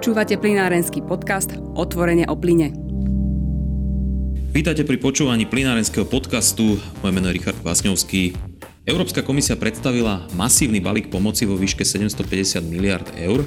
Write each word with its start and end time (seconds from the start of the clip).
Počúvate 0.00 0.40
plinárenský 0.40 1.04
podcast 1.04 1.60
Otvorenie 1.76 2.24
o 2.24 2.32
plyne. 2.32 2.72
Vítajte 4.48 4.88
pri 4.88 4.96
počúvaní 4.96 5.44
plinárenského 5.44 6.08
podcastu. 6.08 6.80
Moje 7.04 7.12
meno 7.12 7.28
je 7.28 7.36
Richard 7.36 7.60
Kvasňovský. 7.60 8.32
Európska 8.88 9.20
komisia 9.20 9.60
predstavila 9.60 10.24
masívny 10.32 10.80
balík 10.80 11.12
pomoci 11.12 11.44
vo 11.44 11.52
výške 11.52 11.84
750 11.84 12.64
miliard 12.64 13.04
eur. 13.20 13.44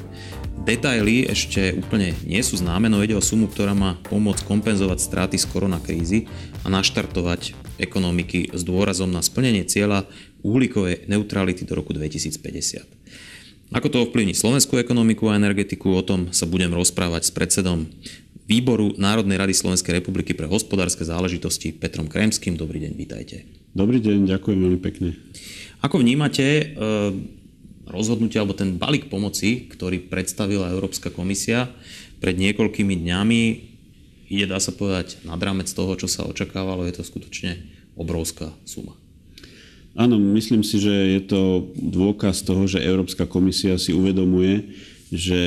Detaily 0.62 1.26
ešte 1.26 1.74
úplne 1.74 2.14
nie 2.22 2.38
sú 2.46 2.62
známe, 2.62 2.86
no 2.86 3.02
ide 3.02 3.18
o 3.18 3.26
sumu, 3.26 3.50
ktorá 3.50 3.74
má 3.74 3.98
pomôcť 4.06 4.46
kompenzovať 4.46 5.02
straty 5.02 5.34
z 5.42 5.50
koronakrízy 5.50 6.30
a 6.62 6.70
naštartovať 6.70 7.50
ekonomiky 7.82 8.54
s 8.54 8.62
dôrazom 8.62 9.10
na 9.10 9.26
splnenie 9.26 9.66
cieľa 9.66 10.06
uhlíkovej 10.46 11.10
neutrality 11.10 11.66
do 11.66 11.74
roku 11.74 11.90
2050. 11.90 12.86
Ako 13.74 13.90
to 13.90 14.06
ovplyvní 14.06 14.38
slovenskú 14.38 14.78
ekonomiku 14.78 15.26
a 15.26 15.34
energetiku, 15.34 15.98
o 15.98 16.06
tom 16.06 16.30
sa 16.30 16.46
budem 16.46 16.70
rozprávať 16.70 17.26
s 17.26 17.34
predsedom 17.34 17.90
Výboru 18.46 18.94
Národnej 18.94 19.34
rady 19.34 19.50
Slovenskej 19.50 19.98
republiky 19.98 20.30
pre 20.30 20.46
hospodárske 20.46 21.02
záležitosti 21.02 21.74
Petrom 21.74 22.06
Kremským. 22.06 22.54
Dobrý 22.54 22.78
deň, 22.86 22.94
vítajte. 22.94 23.50
Dobrý 23.74 23.98
deň, 23.98 24.30
ďakujem 24.30 24.58
veľmi 24.62 24.78
pekne. 24.78 25.18
Ako 25.82 25.98
vnímate 25.98 26.46
e, 26.46 26.64
rozhodnutie 27.90 28.38
alebo 28.38 28.54
ten 28.54 28.78
balík 28.78 29.10
pomoci, 29.10 29.66
ktorý 29.66 30.06
predstavila 30.06 30.70
Európska 30.70 31.10
komisia 31.10 31.66
pred 32.22 32.38
niekoľkými 32.38 32.94
dňami, 32.94 33.42
ide, 34.30 34.46
dá 34.46 34.62
sa 34.62 34.70
povedať, 34.70 35.18
nad 35.26 35.42
rámec 35.42 35.66
toho, 35.66 35.98
čo 35.98 36.06
sa 36.06 36.22
očakávalo, 36.22 36.86
je 36.86 36.94
to 36.94 37.02
skutočne 37.02 37.58
obrovská 37.98 38.54
suma. 38.62 38.94
Áno, 39.94 40.18
myslím 40.18 40.66
si, 40.66 40.82
že 40.82 40.90
je 40.90 41.22
to 41.22 41.70
dôkaz 41.78 42.42
toho, 42.42 42.66
že 42.66 42.82
Európska 42.82 43.30
komisia 43.30 43.78
si 43.78 43.94
uvedomuje, 43.94 44.74
že 45.14 45.42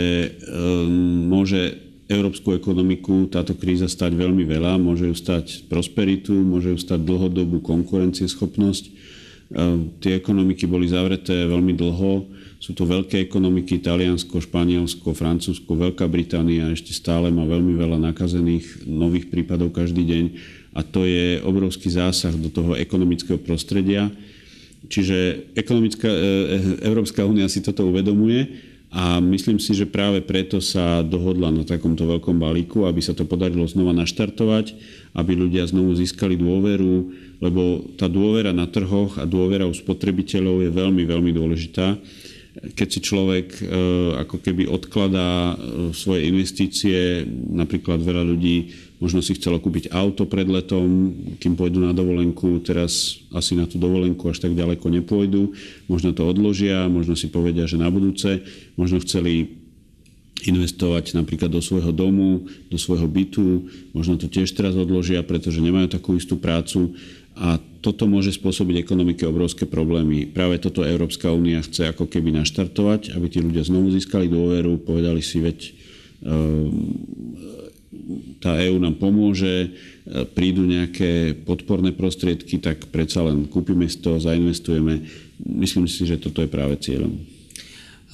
um, 0.47 1.27
môže 1.27 1.75
európsku 2.07 2.55
ekonomiku 2.55 3.27
táto 3.27 3.51
kríza 3.51 3.91
stať 3.91 4.15
veľmi 4.15 4.47
veľa. 4.47 4.79
Môže 4.79 5.11
ju 5.11 5.15
stať 5.19 5.67
prosperitu, 5.67 6.31
môže 6.31 6.71
ju 6.71 6.79
stať 6.79 7.03
dlhodobú 7.03 7.59
konkurencieschopnosť. 7.59 8.83
Um, 9.51 9.91
tie 9.99 10.15
ekonomiky 10.15 10.63
boli 10.63 10.87
zavreté 10.87 11.43
veľmi 11.43 11.75
dlho. 11.75 12.31
Sú 12.63 12.71
to 12.71 12.87
veľké 12.87 13.19
ekonomiky, 13.27 13.83
Taliansko, 13.83 14.39
Španielsko, 14.39 15.11
Francúzsko, 15.11 15.75
Veľká 15.75 16.07
Británia 16.07 16.71
ešte 16.71 16.95
stále 16.95 17.27
má 17.35 17.43
veľmi 17.43 17.75
veľa 17.75 17.99
nakazených 17.99 18.87
nových 18.87 19.27
prípadov 19.27 19.75
každý 19.75 20.07
deň 20.07 20.25
a 20.73 20.81
to 20.85 21.05
je 21.09 21.41
obrovský 21.41 21.89
zásah 21.89 22.33
do 22.33 22.49
toho 22.49 22.73
ekonomického 22.77 23.37
prostredia 23.41 24.09
Čiže 24.85 25.49
ekonomická, 25.57 26.05
e, 26.05 26.13
e, 26.13 26.25
Európska 26.85 27.25
únia 27.25 27.49
si 27.49 27.65
toto 27.65 27.89
uvedomuje 27.89 28.61
a 28.93 29.19
myslím 29.19 29.59
si, 29.59 29.75
že 29.75 29.89
práve 29.89 30.23
preto 30.23 30.63
sa 30.63 31.03
dohodla 31.03 31.51
na 31.51 31.67
takomto 31.67 32.07
veľkom 32.07 32.39
balíku, 32.39 32.87
aby 32.87 33.03
sa 33.03 33.11
to 33.11 33.27
podarilo 33.27 33.67
znova 33.67 33.91
naštartovať, 33.97 34.77
aby 35.17 35.33
ľudia 35.35 35.67
znovu 35.67 35.91
získali 35.97 36.39
dôveru, 36.39 36.95
lebo 37.43 37.83
tá 37.99 38.07
dôvera 38.07 38.55
na 38.55 38.69
trhoch 38.69 39.19
a 39.19 39.27
dôvera 39.27 39.67
u 39.67 39.75
spotrebiteľov 39.75 40.63
je 40.63 40.69
veľmi, 40.71 41.03
veľmi 41.03 41.31
dôležitá. 41.35 41.99
Keď 42.57 42.87
si 42.89 42.99
človek 43.03 43.47
e, 43.59 43.63
ako 44.23 44.41
keby 44.41 44.65
odkladá 44.71 45.53
svoje 45.93 46.31
investície, 46.31 47.27
napríklad 47.53 48.01
veľa 48.01 48.23
ľudí 48.23 48.86
Možno 48.97 49.21
si 49.21 49.37
chcelo 49.37 49.61
kúpiť 49.61 49.93
auto 49.93 50.25
pred 50.25 50.49
letom, 50.49 51.13
kým 51.37 51.53
pôjdu 51.53 51.77
na 51.77 51.93
dovolenku, 51.93 52.57
teraz 52.65 53.21
asi 53.29 53.53
na 53.53 53.69
tú 53.69 53.77
dovolenku 53.77 54.25
až 54.25 54.41
tak 54.41 54.57
ďaleko 54.57 54.89
nepôjdu. 54.89 55.53
Možno 55.85 56.17
to 56.17 56.25
odložia, 56.25 56.89
možno 56.89 57.13
si 57.13 57.29
povedia, 57.29 57.69
že 57.69 57.77
na 57.77 57.93
budúce. 57.93 58.41
Možno 58.73 58.97
chceli 59.05 59.53
investovať 60.49 61.13
napríklad 61.17 61.49
do 61.53 61.61
svojho 61.61 61.93
domu, 61.93 62.49
do 62.73 62.77
svojho 62.77 63.05
bytu. 63.05 63.69
Možno 63.93 64.17
to 64.17 64.25
tiež 64.29 64.49
teraz 64.57 64.73
odložia, 64.73 65.21
pretože 65.21 65.61
nemajú 65.61 65.93
takú 65.93 66.17
istú 66.17 66.41
prácu. 66.41 66.97
A 67.37 67.61
toto 67.85 68.09
môže 68.09 68.33
spôsobiť 68.33 68.81
ekonomike 68.81 69.21
obrovské 69.29 69.69
problémy. 69.69 70.25
Práve 70.25 70.57
toto 70.57 70.81
Európska 70.81 71.29
únia 71.29 71.61
chce 71.61 71.93
ako 71.93 72.09
keby 72.09 72.33
naštartovať, 72.33 73.13
aby 73.13 73.25
tí 73.29 73.45
ľudia 73.45 73.61
znovu 73.61 73.93
získali 73.93 74.25
dôveru, 74.25 74.81
povedali 74.81 75.21
si, 75.21 75.37
veď 75.37 75.57
tá 78.39 78.55
EÚ 78.57 78.79
nám 78.79 78.95
pomôže, 78.97 79.67
e, 79.67 79.69
prídu 80.31 80.63
nejaké 80.63 81.35
podporné 81.43 81.91
prostriedky, 81.91 82.57
tak 82.57 82.87
predsa 82.89 83.23
len 83.27 83.47
kúpime 83.47 83.87
z 83.87 83.99
toho, 83.99 84.17
zainvestujeme. 84.17 85.03
Myslím 85.43 85.85
si, 85.85 86.07
že 86.07 86.19
toto 86.19 86.39
je 86.41 86.49
práve 86.49 86.79
cieľom. 86.79 87.13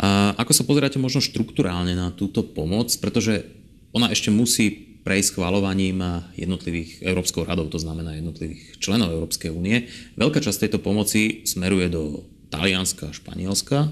A 0.02 0.34
ako 0.42 0.52
sa 0.58 0.66
pozeráte 0.66 0.98
možno 0.98 1.22
štruktúrálne 1.22 1.94
na 1.94 2.10
túto 2.10 2.42
pomoc, 2.42 2.90
pretože 2.98 3.46
ona 3.94 4.10
ešte 4.10 4.34
musí 4.34 4.94
prejsť 5.04 5.38
schvalovaním 5.38 6.02
jednotlivých 6.34 7.04
Európskou 7.04 7.44
radov, 7.44 7.70
to 7.70 7.78
znamená 7.78 8.16
jednotlivých 8.18 8.80
členov 8.80 9.14
Európskej 9.14 9.52
únie. 9.52 9.86
Veľká 10.16 10.40
časť 10.40 10.66
tejto 10.66 10.80
pomoci 10.80 11.44
smeruje 11.44 11.92
do 11.92 12.24
Talianska 12.50 13.12
a 13.12 13.16
Španielska. 13.16 13.92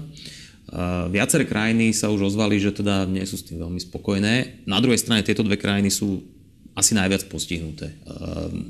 Viaceré 1.12 1.44
krajiny 1.44 1.92
sa 1.92 2.08
už 2.08 2.32
ozvali, 2.32 2.56
že 2.56 2.72
teda 2.72 3.04
nie 3.04 3.24
sú 3.28 3.36
s 3.36 3.44
tým 3.44 3.60
veľmi 3.60 3.76
spokojné. 3.76 4.64
Na 4.64 4.80
druhej 4.80 4.96
strane 4.96 5.20
tieto 5.20 5.44
dve 5.44 5.60
krajiny 5.60 5.92
sú 5.92 6.24
asi 6.72 6.96
najviac 6.96 7.28
postihnuté 7.28 7.92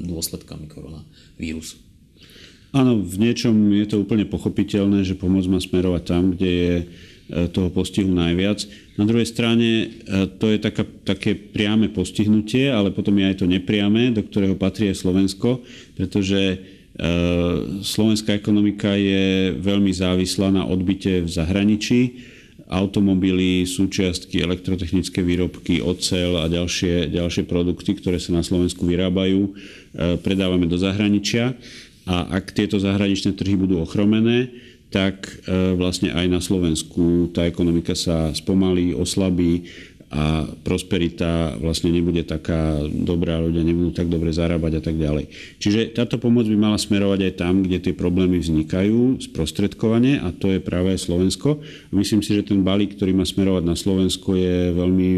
dôsledkami 0.02 0.66
koronavírusu. 0.66 1.78
Áno, 2.74 2.98
v 2.98 3.16
niečom 3.22 3.54
je 3.78 3.86
to 3.86 4.02
úplne 4.02 4.26
pochopiteľné, 4.26 5.06
že 5.06 5.14
pomoc 5.14 5.46
má 5.46 5.62
smerovať 5.62 6.02
tam, 6.08 6.32
kde 6.32 6.50
je 6.50 6.74
e, 6.80 6.84
toho 7.52 7.68
postihu 7.68 8.08
najviac. 8.08 8.64
Na 8.96 9.04
druhej 9.04 9.28
strane 9.28 9.92
to 10.40 10.48
je 10.48 10.56
taká, 10.56 10.88
také 11.04 11.36
priame 11.36 11.92
postihnutie, 11.92 12.72
ale 12.72 12.88
potom 12.88 13.12
je 13.20 13.28
aj 13.28 13.36
to 13.44 13.46
nepriame, 13.46 14.16
do 14.16 14.24
ktorého 14.24 14.56
patrí 14.56 14.88
aj 14.88 15.04
Slovensko, 15.04 15.60
pretože 16.00 16.40
Eh, 16.60 16.81
slovenská 17.82 18.38
ekonomika 18.38 18.94
je 18.94 19.56
veľmi 19.58 19.90
závislá 19.90 20.54
na 20.54 20.62
odbyte 20.62 21.26
v 21.26 21.30
zahraničí. 21.30 22.00
Automobily, 22.72 23.68
súčiastky, 23.68 24.40
elektrotechnické 24.40 25.20
výrobky, 25.20 25.84
ocel 25.84 26.40
a 26.40 26.48
ďalšie, 26.48 27.12
ďalšie 27.12 27.44
produkty, 27.44 27.98
ktoré 27.98 28.16
sa 28.16 28.32
na 28.32 28.40
Slovensku 28.40 28.88
vyrábajú, 28.88 29.52
eh, 29.52 30.16
predávame 30.22 30.64
do 30.70 30.78
zahraničia. 30.80 31.52
A 32.08 32.40
ak 32.40 32.54
tieto 32.54 32.80
zahraničné 32.80 33.36
trhy 33.36 33.60
budú 33.60 33.82
ochromené, 33.82 34.48
tak 34.88 35.26
eh, 35.26 35.74
vlastne 35.76 36.14
aj 36.16 36.26
na 36.28 36.40
Slovensku 36.40 37.34
tá 37.34 37.44
ekonomika 37.44 37.92
sa 37.92 38.30
spomalí, 38.32 38.94
oslabí 38.96 39.68
a 40.12 40.44
prosperita 40.60 41.56
vlastne 41.56 41.88
nebude 41.88 42.20
taká 42.20 42.84
dobrá, 42.84 43.40
ľudia 43.40 43.64
nebudú 43.64 43.96
tak 43.96 44.12
dobre 44.12 44.28
zarábať 44.28 44.72
a 44.76 44.82
tak 44.84 45.00
ďalej. 45.00 45.32
Čiže 45.56 45.96
táto 45.96 46.20
pomoc 46.20 46.44
by 46.44 46.56
mala 46.60 46.76
smerovať 46.76 47.32
aj 47.32 47.34
tam, 47.40 47.64
kde 47.64 47.80
tie 47.80 47.94
problémy 47.96 48.36
vznikajú, 48.36 49.24
sprostredkovanie 49.24 50.20
a 50.20 50.28
to 50.36 50.52
je 50.52 50.60
práve 50.60 50.92
Slovensko. 51.00 51.64
Myslím 51.96 52.20
si, 52.20 52.36
že 52.36 52.44
ten 52.44 52.60
balík, 52.60 52.92
ktorý 53.00 53.16
má 53.16 53.24
smerovať 53.24 53.64
na 53.64 53.72
Slovensko 53.72 54.36
je 54.36 54.76
veľmi 54.76 55.10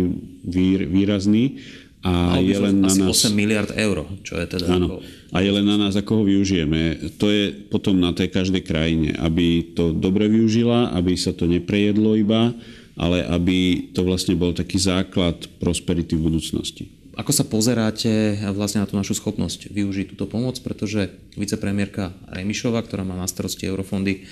výrazný 0.86 1.58
a 2.06 2.38
je 2.38 2.54
len 2.54 2.84
na 2.84 2.92
nás... 2.92 3.26
8 3.26 3.34
miliard 3.34 3.74
eur, 3.74 4.06
čo 4.22 4.38
je 4.38 4.46
teda... 4.46 4.78
Áno. 4.78 5.02
A 5.34 5.42
je 5.42 5.50
len 5.50 5.66
na 5.66 5.74
nás, 5.74 5.98
ako 5.98 6.22
ho 6.22 6.24
využijeme. 6.28 7.10
To 7.18 7.26
je 7.32 7.50
potom 7.50 7.98
na 7.98 8.14
tej 8.14 8.30
každej 8.30 8.62
krajine, 8.62 9.16
aby 9.18 9.74
to 9.74 9.90
dobre 9.90 10.30
využila, 10.30 10.94
aby 10.94 11.18
sa 11.18 11.34
to 11.34 11.50
neprejedlo 11.50 12.14
iba, 12.14 12.54
ale 12.94 13.26
aby 13.26 13.90
to 13.90 14.06
vlastne 14.06 14.38
bol 14.38 14.54
taký 14.54 14.78
základ 14.78 15.46
prosperity 15.58 16.14
v 16.14 16.30
budúcnosti. 16.30 16.84
Ako 17.14 17.30
sa 17.30 17.46
pozeráte 17.46 18.42
vlastne 18.54 18.82
na 18.82 18.90
tú 18.90 18.98
našu 18.98 19.14
schopnosť 19.14 19.70
využiť 19.70 20.14
túto 20.14 20.26
pomoc, 20.26 20.58
pretože 20.58 21.14
vicepremiérka 21.38 22.10
Remišová, 22.26 22.82
ktorá 22.82 23.06
má 23.06 23.14
na 23.14 23.30
starosti 23.30 23.70
eurofondy, 23.70 24.26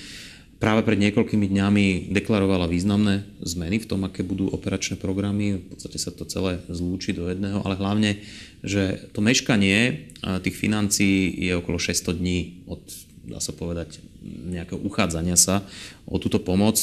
práve 0.59 0.83
pred 0.83 0.99
niekoľkými 0.99 1.47
dňami 1.47 1.85
deklarovala 2.11 2.71
významné 2.71 3.27
zmeny 3.43 3.83
v 3.83 3.87
tom, 3.87 4.03
aké 4.07 4.23
budú 4.23 4.47
operačné 4.47 4.99
programy. 4.99 5.59
V 5.59 5.75
podstate 5.75 5.99
sa 5.99 6.11
to 6.11 6.23
celé 6.27 6.59
zlúči 6.71 7.11
do 7.15 7.27
jedného, 7.27 7.63
ale 7.63 7.75
hlavne, 7.75 8.23
že 8.63 9.11
to 9.11 9.19
meškanie 9.19 10.11
tých 10.43 10.55
financií 10.55 11.35
je 11.39 11.55
okolo 11.59 11.79
600 11.79 12.15
dní 12.15 12.67
od, 12.67 12.83
dá 13.27 13.43
sa 13.43 13.51
povedať, 13.51 13.99
nejakého 14.23 14.79
uchádzania 14.79 15.35
sa 15.35 15.67
o 16.07 16.15
túto 16.15 16.39
pomoc 16.39 16.79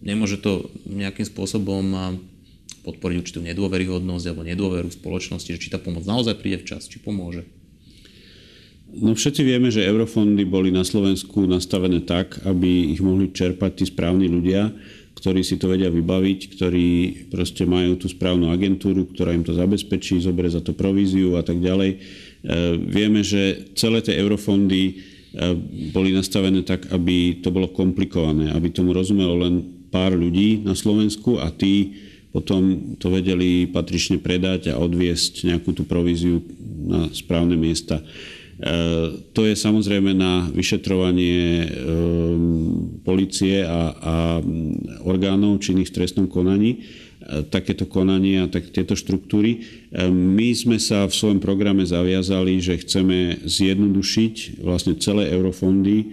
nemôže 0.00 0.40
to 0.40 0.68
nejakým 0.88 1.24
spôsobom 1.28 2.16
podporiť 2.80 3.16
určitú 3.20 3.40
nedôveryhodnosť 3.44 4.24
alebo 4.32 4.48
nedôveru 4.48 4.88
spoločnosti, 4.88 5.50
že 5.52 5.60
či 5.60 5.72
tá 5.72 5.76
pomoc 5.76 6.08
naozaj 6.08 6.40
príde 6.40 6.64
včas, 6.64 6.88
či 6.88 7.00
pomôže? 7.00 7.44
No 8.90 9.14
všetci 9.14 9.46
vieme, 9.46 9.70
že 9.70 9.86
eurofondy 9.86 10.42
boli 10.42 10.74
na 10.74 10.82
Slovensku 10.82 11.46
nastavené 11.46 12.02
tak, 12.02 12.42
aby 12.42 12.90
ich 12.90 12.98
mohli 12.98 13.30
čerpať 13.30 13.70
tí 13.78 13.84
správni 13.86 14.26
ľudia, 14.26 14.74
ktorí 15.14 15.46
si 15.46 15.60
to 15.62 15.70
vedia 15.70 15.92
vybaviť, 15.92 16.38
ktorí 16.58 16.88
proste 17.30 17.68
majú 17.70 17.94
tú 18.00 18.10
správnu 18.10 18.50
agentúru, 18.50 19.06
ktorá 19.06 19.30
im 19.30 19.46
to 19.46 19.54
zabezpečí, 19.54 20.18
zoberie 20.18 20.50
za 20.50 20.64
to 20.64 20.74
províziu 20.74 21.38
a 21.38 21.46
tak 21.46 21.62
ďalej. 21.62 21.90
E, 21.92 21.98
vieme, 22.80 23.22
že 23.22 23.70
celé 23.78 24.02
tie 24.02 24.18
eurofondy 24.18 24.80
e, 24.90 24.92
boli 25.94 26.10
nastavené 26.10 26.66
tak, 26.66 26.90
aby 26.90 27.38
to 27.44 27.54
bolo 27.54 27.70
komplikované, 27.70 28.50
aby 28.50 28.74
tomu 28.74 28.90
rozumelo 28.90 29.38
len 29.38 29.79
pár 29.90 30.14
ľudí 30.14 30.62
na 30.62 30.78
Slovensku 30.78 31.42
a 31.42 31.50
tí 31.50 32.06
potom 32.30 32.94
to 33.02 33.10
vedeli 33.10 33.66
patrične 33.66 34.22
predať 34.22 34.70
a 34.70 34.78
odviesť 34.78 35.50
nejakú 35.50 35.74
tú 35.74 35.82
províziu 35.82 36.38
na 36.86 37.10
správne 37.10 37.58
miesta. 37.58 37.98
To 39.34 39.40
je 39.42 39.56
samozrejme 39.56 40.14
na 40.14 40.46
vyšetrovanie 40.52 41.66
policie 43.02 43.66
a, 43.66 43.82
a 43.98 44.14
orgánov 45.02 45.58
činných 45.58 45.90
v 45.90 45.96
trestnom 45.96 46.30
konaní 46.30 46.86
takéto 47.50 47.86
konanie 47.86 48.42
a 48.42 48.50
tak, 48.50 48.74
tieto 48.74 48.98
štruktúry. 48.98 49.62
My 50.10 50.50
sme 50.56 50.82
sa 50.82 51.06
v 51.06 51.14
svojom 51.14 51.38
programe 51.38 51.86
zaviazali, 51.86 52.58
že 52.58 52.80
chceme 52.82 53.46
zjednodušiť 53.46 54.64
vlastne 54.64 54.98
celé 54.98 55.30
eurofondy, 55.30 55.96
e, 56.00 56.06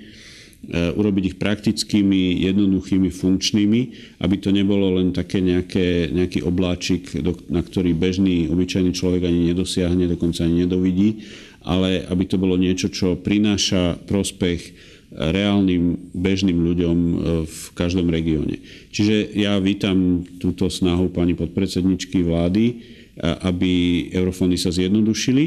urobiť 0.68 1.24
ich 1.32 1.38
praktickými, 1.40 2.44
jednoduchými, 2.44 3.08
funkčnými, 3.08 3.82
aby 4.20 4.36
to 4.36 4.52
nebolo 4.52 5.00
len 5.00 5.16
také 5.16 5.40
nejaké, 5.40 6.12
nejaký 6.12 6.44
obláčik, 6.44 7.16
na 7.48 7.64
ktorý 7.64 7.96
bežný, 7.96 8.52
obyčajný 8.52 8.92
človek 8.92 9.24
ani 9.24 9.56
nedosiahne, 9.56 10.12
dokonca 10.12 10.44
ani 10.44 10.68
nedovidí, 10.68 11.24
ale 11.64 12.04
aby 12.08 12.24
to 12.28 12.36
bolo 12.36 12.60
niečo, 12.60 12.92
čo 12.92 13.16
prináša 13.16 13.96
prospech 14.08 14.76
reálnym 15.12 16.12
bežným 16.12 16.60
ľuďom 16.60 16.98
e, 17.00 17.16
v 17.48 17.62
každom 17.80 18.12
regióne. 18.12 18.60
Čiže 18.92 19.40
ja 19.40 19.56
vítam 19.56 20.28
túto 20.36 20.68
snahu 20.68 21.16
pani 21.16 21.32
podpredsedničky 21.32 22.28
vlády, 22.28 22.66
e, 22.68 22.76
aby 23.24 23.72
eurofondy 24.12 24.60
sa 24.60 24.68
zjednodušili 24.68 25.46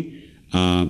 a 0.56 0.88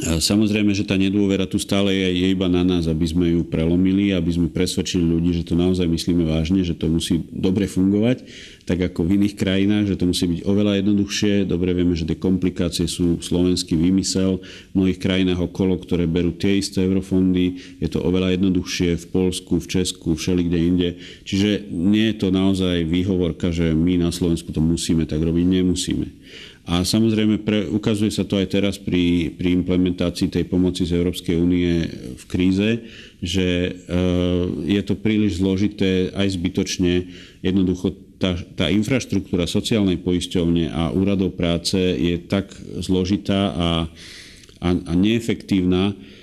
Samozrejme, 0.00 0.72
že 0.72 0.88
tá 0.88 0.96
nedôvera 0.96 1.44
tu 1.44 1.60
stále 1.60 1.92
je, 1.92 2.24
je 2.24 2.26
iba 2.32 2.48
na 2.48 2.64
nás, 2.64 2.88
aby 2.88 3.04
sme 3.04 3.36
ju 3.36 3.44
prelomili, 3.44 4.16
aby 4.16 4.32
sme 4.32 4.48
presvedčili 4.48 5.04
ľudí, 5.04 5.36
že 5.36 5.44
to 5.44 5.52
naozaj 5.52 5.84
myslíme 5.84 6.24
vážne, 6.24 6.64
že 6.64 6.72
to 6.72 6.88
musí 6.88 7.20
dobre 7.28 7.68
fungovať, 7.68 8.24
tak 8.64 8.80
ako 8.88 9.04
v 9.04 9.20
iných 9.20 9.36
krajinách, 9.36 9.92
že 9.92 10.00
to 10.00 10.08
musí 10.08 10.24
byť 10.32 10.40
oveľa 10.48 10.80
jednoduchšie. 10.80 11.44
Dobre 11.44 11.76
vieme, 11.76 11.92
že 11.92 12.08
tie 12.08 12.16
komplikácie 12.16 12.88
sú 12.88 13.20
slovenský 13.20 13.76
výmysel. 13.76 14.40
V 14.72 14.72
mnohých 14.72 14.96
krajinách 14.96 15.52
okolo, 15.52 15.76
ktoré 15.76 16.08
berú 16.08 16.32
tie 16.40 16.56
isté 16.56 16.80
eurofondy, 16.88 17.60
je 17.76 17.88
to 17.92 18.00
oveľa 18.00 18.40
jednoduchšie 18.40 18.96
v 18.96 19.06
Polsku, 19.12 19.60
v 19.60 19.66
Česku, 19.76 20.16
všelikde 20.16 20.56
inde. 20.56 20.88
Čiže 21.28 21.68
nie 21.68 22.08
je 22.08 22.16
to 22.16 22.32
naozaj 22.32 22.88
výhovorka, 22.88 23.52
že 23.52 23.76
my 23.76 24.00
na 24.00 24.08
Slovensku 24.08 24.56
to 24.56 24.64
musíme 24.64 25.04
tak 25.04 25.20
robiť, 25.20 25.44
nemusíme. 25.60 26.06
A 26.62 26.86
samozrejme 26.86 27.42
pre, 27.42 27.66
ukazuje 27.66 28.14
sa 28.14 28.22
to 28.22 28.38
aj 28.38 28.54
teraz 28.54 28.78
pri, 28.78 29.34
pri 29.34 29.50
implementácii 29.58 30.30
tej 30.30 30.46
pomoci 30.46 30.86
z 30.86 30.94
Európskej 30.94 31.34
únie 31.34 31.90
v 32.14 32.24
kríze, 32.30 32.86
že 33.18 33.46
e, 33.66 33.70
je 34.70 34.82
to 34.86 34.94
príliš 34.94 35.42
zložité 35.42 36.14
aj 36.14 36.38
zbytočne. 36.38 37.10
Jednoducho 37.42 37.98
tá, 38.22 38.38
tá 38.54 38.70
infraštruktúra 38.70 39.50
sociálnej 39.50 39.98
poisťovne 39.98 40.70
a 40.70 40.94
úradov 40.94 41.34
práce 41.34 41.74
je 41.78 42.22
tak 42.22 42.54
zložitá 42.78 43.50
a, 43.50 43.68
a, 44.62 44.68
a 44.70 44.92
neefektívna, 44.94 45.98
Eh, 45.98 46.21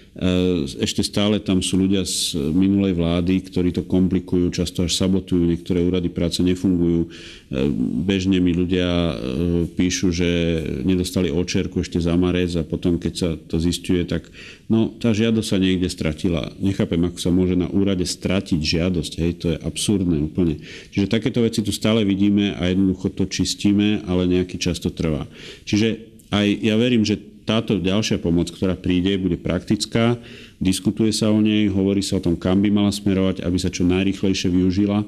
ešte 0.84 1.00
stále 1.00 1.40
tam 1.40 1.64
sú 1.64 1.80
ľudia 1.80 2.04
z 2.04 2.36
minulej 2.52 2.92
vlády, 2.92 3.40
ktorí 3.40 3.72
to 3.72 3.88
komplikujú, 3.88 4.52
často 4.52 4.84
až 4.84 4.92
sabotujú, 5.00 5.48
niektoré 5.48 5.80
úrady 5.80 6.12
práce 6.12 6.44
nefungujú. 6.44 7.08
Eh, 7.08 7.72
bežne 8.04 8.44
mi 8.44 8.52
ľudia 8.52 8.86
eh, 8.86 9.16
píšu, 9.72 10.12
že 10.12 10.28
nedostali 10.84 11.32
očerku 11.32 11.80
ešte 11.80 12.04
za 12.04 12.20
marec 12.20 12.52
a 12.60 12.68
potom, 12.68 13.00
keď 13.00 13.14
sa 13.16 13.30
to 13.40 13.64
zistuje, 13.64 14.04
tak 14.04 14.28
no, 14.68 14.92
tá 14.92 15.16
žiadosť 15.16 15.48
sa 15.48 15.56
niekde 15.56 15.88
stratila. 15.88 16.52
Nechápem, 16.60 17.00
ako 17.00 17.18
sa 17.24 17.32
môže 17.32 17.56
na 17.56 17.72
úrade 17.72 18.04
stratiť 18.04 18.60
žiadosť. 18.60 19.14
Hej, 19.24 19.32
to 19.40 19.46
je 19.56 19.58
absurdné 19.64 20.20
úplne. 20.20 20.60
Čiže 20.92 21.08
takéto 21.08 21.40
veci 21.48 21.64
tu 21.64 21.72
stále 21.72 22.04
vidíme 22.04 22.60
a 22.60 22.68
jednoducho 22.68 23.16
to 23.16 23.24
čistíme, 23.24 24.04
ale 24.04 24.28
nejaký 24.28 24.60
čas 24.60 24.84
to 24.84 24.92
trvá. 24.92 25.24
Čiže 25.64 26.12
aj 26.30 26.48
ja 26.60 26.76
verím, 26.76 27.08
že 27.08 27.39
táto 27.50 27.82
ďalšia 27.82 28.22
pomoc, 28.22 28.54
ktorá 28.54 28.78
príde, 28.78 29.18
bude 29.18 29.42
praktická, 29.42 30.22
diskutuje 30.62 31.10
sa 31.10 31.34
o 31.34 31.42
nej, 31.42 31.66
hovorí 31.74 32.06
sa 32.06 32.22
o 32.22 32.24
tom, 32.24 32.38
kam 32.38 32.62
by 32.62 32.70
mala 32.70 32.94
smerovať, 32.94 33.42
aby 33.42 33.58
sa 33.58 33.74
čo 33.74 33.82
najrychlejšie 33.90 34.54
využila, 34.54 35.02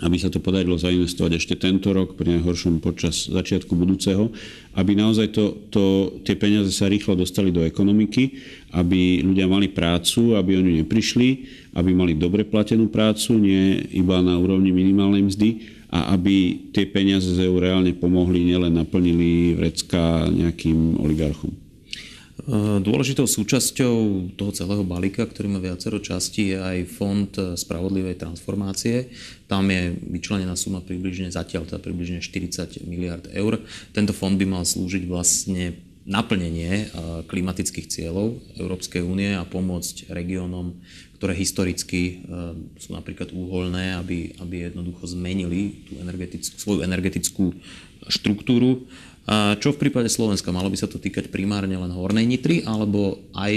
aby 0.00 0.16
sa 0.16 0.32
to 0.32 0.40
podarilo 0.40 0.80
zainvestovať 0.80 1.32
ešte 1.36 1.54
tento 1.60 1.92
rok, 1.92 2.16
pri 2.16 2.40
najhoršom 2.40 2.80
počas 2.80 3.28
začiatku 3.28 3.76
budúceho, 3.76 4.32
aby 4.76 4.96
naozaj 4.96 5.32
to, 5.32 5.44
to, 5.68 5.84
tie 6.24 6.36
peniaze 6.36 6.72
sa 6.72 6.88
rýchlo 6.88 7.16
dostali 7.16 7.52
do 7.52 7.64
ekonomiky, 7.64 8.40
aby 8.72 9.20
ľudia 9.20 9.44
mali 9.48 9.68
prácu, 9.72 10.36
aby 10.36 10.56
oni 10.56 10.84
neprišli, 10.84 11.28
aby 11.76 11.92
mali 11.92 12.16
dobre 12.16 12.44
platenú 12.48 12.88
prácu, 12.88 13.36
nie 13.36 13.84
iba 13.92 14.20
na 14.24 14.36
úrovni 14.40 14.72
minimálnej 14.72 15.24
mzdy 15.24 15.75
a 15.90 16.14
aby 16.18 16.66
tie 16.74 16.86
peniaze 16.90 17.26
z 17.26 17.46
EU 17.46 17.62
reálne 17.62 17.94
pomohli, 17.94 18.42
nielen 18.42 18.74
naplnili 18.74 19.54
vrecka 19.54 20.26
nejakým 20.26 20.98
oligarchom. 20.98 21.54
E, 22.46 22.82
dôležitou 22.82 23.26
súčasťou 23.26 23.94
toho 24.38 24.52
celého 24.54 24.84
balíka, 24.86 25.26
ktorý 25.26 25.46
má 25.50 25.58
viacero 25.58 25.98
častí, 25.98 26.54
je 26.54 26.58
aj 26.58 26.78
Fond 26.90 27.32
spravodlivej 27.32 28.18
transformácie. 28.20 29.10
Tam 29.50 29.66
je 29.66 29.94
vyčlenená 30.10 30.54
suma 30.54 30.82
približne 30.82 31.30
zatiaľ, 31.32 31.66
teda 31.66 31.82
približne 31.82 32.22
40 32.22 32.86
miliard 32.86 33.26
eur. 33.34 33.62
Tento 33.90 34.14
fond 34.14 34.34
by 34.34 34.46
mal 34.46 34.64
slúžiť 34.66 35.06
vlastne 35.10 35.86
naplnenie 36.06 36.70
e, 36.70 36.84
klimatických 37.26 37.90
cieľov 37.90 38.38
Európskej 38.62 39.02
únie 39.02 39.34
a 39.34 39.42
pomôcť 39.42 40.14
regiónom, 40.14 40.78
ktoré 41.26 41.42
historicky 41.42 42.02
e, 42.06 42.14
sú 42.78 42.94
napríklad 42.94 43.34
úholné, 43.34 43.98
aby, 43.98 44.30
aby 44.38 44.70
jednoducho 44.70 45.10
zmenili 45.10 45.82
tú 45.90 45.98
energetickú, 45.98 46.54
svoju 46.54 46.80
energetickú 46.86 47.50
štruktúru. 48.06 48.86
Čo 49.58 49.74
v 49.74 49.80
prípade 49.82 50.06
Slovenska? 50.06 50.54
Malo 50.54 50.70
by 50.70 50.78
sa 50.78 50.86
to 50.86 51.02
týkať 51.02 51.34
primárne 51.34 51.74
len 51.74 51.90
Hornej 51.90 52.22
Nitry, 52.22 52.62
alebo 52.62 53.18
aj 53.34 53.50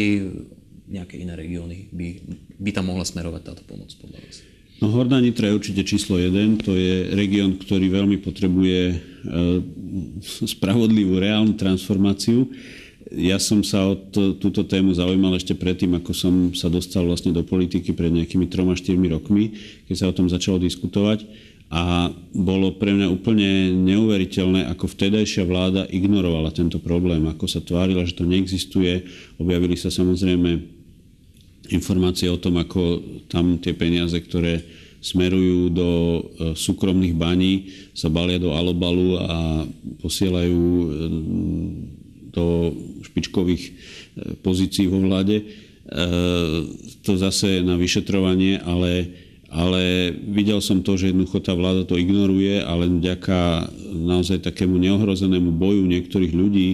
nejaké 0.90 1.22
iné 1.22 1.38
regióny 1.38 1.94
by, 1.94 2.08
by 2.58 2.70
tam 2.74 2.90
mohla 2.90 3.06
smerovať 3.06 3.42
táto 3.46 3.62
pomoc 3.70 3.94
podľa 4.02 4.18
vás? 4.18 4.42
No 4.82 4.90
Horná 4.90 5.22
Nitra 5.22 5.54
je 5.54 5.58
určite 5.62 5.86
číslo 5.86 6.18
jeden. 6.18 6.58
To 6.66 6.74
je 6.74 7.14
región, 7.14 7.62
ktorý 7.62 7.86
veľmi 7.94 8.18
potrebuje 8.26 8.82
e, 8.90 8.98
spravodlivú 10.50 11.22
reálnu 11.22 11.54
transformáciu. 11.54 12.50
Ja 13.10 13.42
som 13.42 13.66
sa 13.66 13.90
o 13.90 13.98
to, 13.98 14.38
túto 14.38 14.62
tému 14.62 14.94
zaujímal 14.94 15.34
ešte 15.34 15.58
predtým, 15.58 15.98
ako 15.98 16.12
som 16.14 16.34
sa 16.54 16.70
dostal 16.70 17.10
vlastne 17.10 17.34
do 17.34 17.42
politiky 17.42 17.90
pred 17.98 18.14
nejakými 18.14 18.46
troma, 18.46 18.78
štyrmi 18.78 19.10
rokmi, 19.10 19.58
keď 19.90 19.96
sa 19.98 20.10
o 20.10 20.16
tom 20.16 20.30
začalo 20.30 20.62
diskutovať. 20.62 21.26
A 21.70 22.10
bolo 22.34 22.78
pre 22.78 22.94
mňa 22.94 23.14
úplne 23.14 23.74
neuveriteľné, 23.78 24.70
ako 24.74 24.90
vtedajšia 24.90 25.46
vláda 25.46 25.86
ignorovala 25.90 26.50
tento 26.50 26.82
problém, 26.82 27.26
ako 27.30 27.46
sa 27.46 27.62
tvárila, 27.62 28.06
že 28.06 28.18
to 28.18 28.26
neexistuje. 28.26 29.06
Objavili 29.38 29.78
sa 29.78 29.94
samozrejme 29.94 30.80
informácie 31.70 32.26
o 32.30 32.42
tom, 32.42 32.58
ako 32.58 33.02
tam 33.30 33.62
tie 33.62 33.78
peniaze, 33.78 34.18
ktoré 34.18 34.66
smerujú 35.00 35.72
do 35.72 35.90
e, 35.90 36.22
súkromných 36.58 37.16
baní, 37.16 37.72
sa 37.96 38.12
balia 38.12 38.42
do 38.42 38.52
alobalu 38.52 39.16
a 39.22 39.64
posielajú 40.04 40.60
e, 40.60 40.88
do 42.34 42.46
špičkových 43.10 43.64
e, 43.66 43.72
pozícií 44.46 44.86
vo 44.88 45.02
vláde. 45.02 45.68
To 47.02 47.18
zase 47.18 47.66
na 47.66 47.74
vyšetrovanie, 47.74 48.62
ale, 48.62 49.10
ale 49.50 50.14
videl 50.14 50.62
som 50.62 50.86
to, 50.86 50.94
že 50.94 51.10
jednoducho 51.10 51.42
tá 51.42 51.58
vláda 51.58 51.82
to 51.82 51.98
ignoruje 51.98 52.62
a 52.62 52.70
len 52.78 53.02
vďaka 53.02 53.74
naozaj 53.98 54.46
takému 54.46 54.78
neohrozenému 54.78 55.50
boju 55.50 55.90
niektorých 55.90 56.34
ľudí 56.38 56.70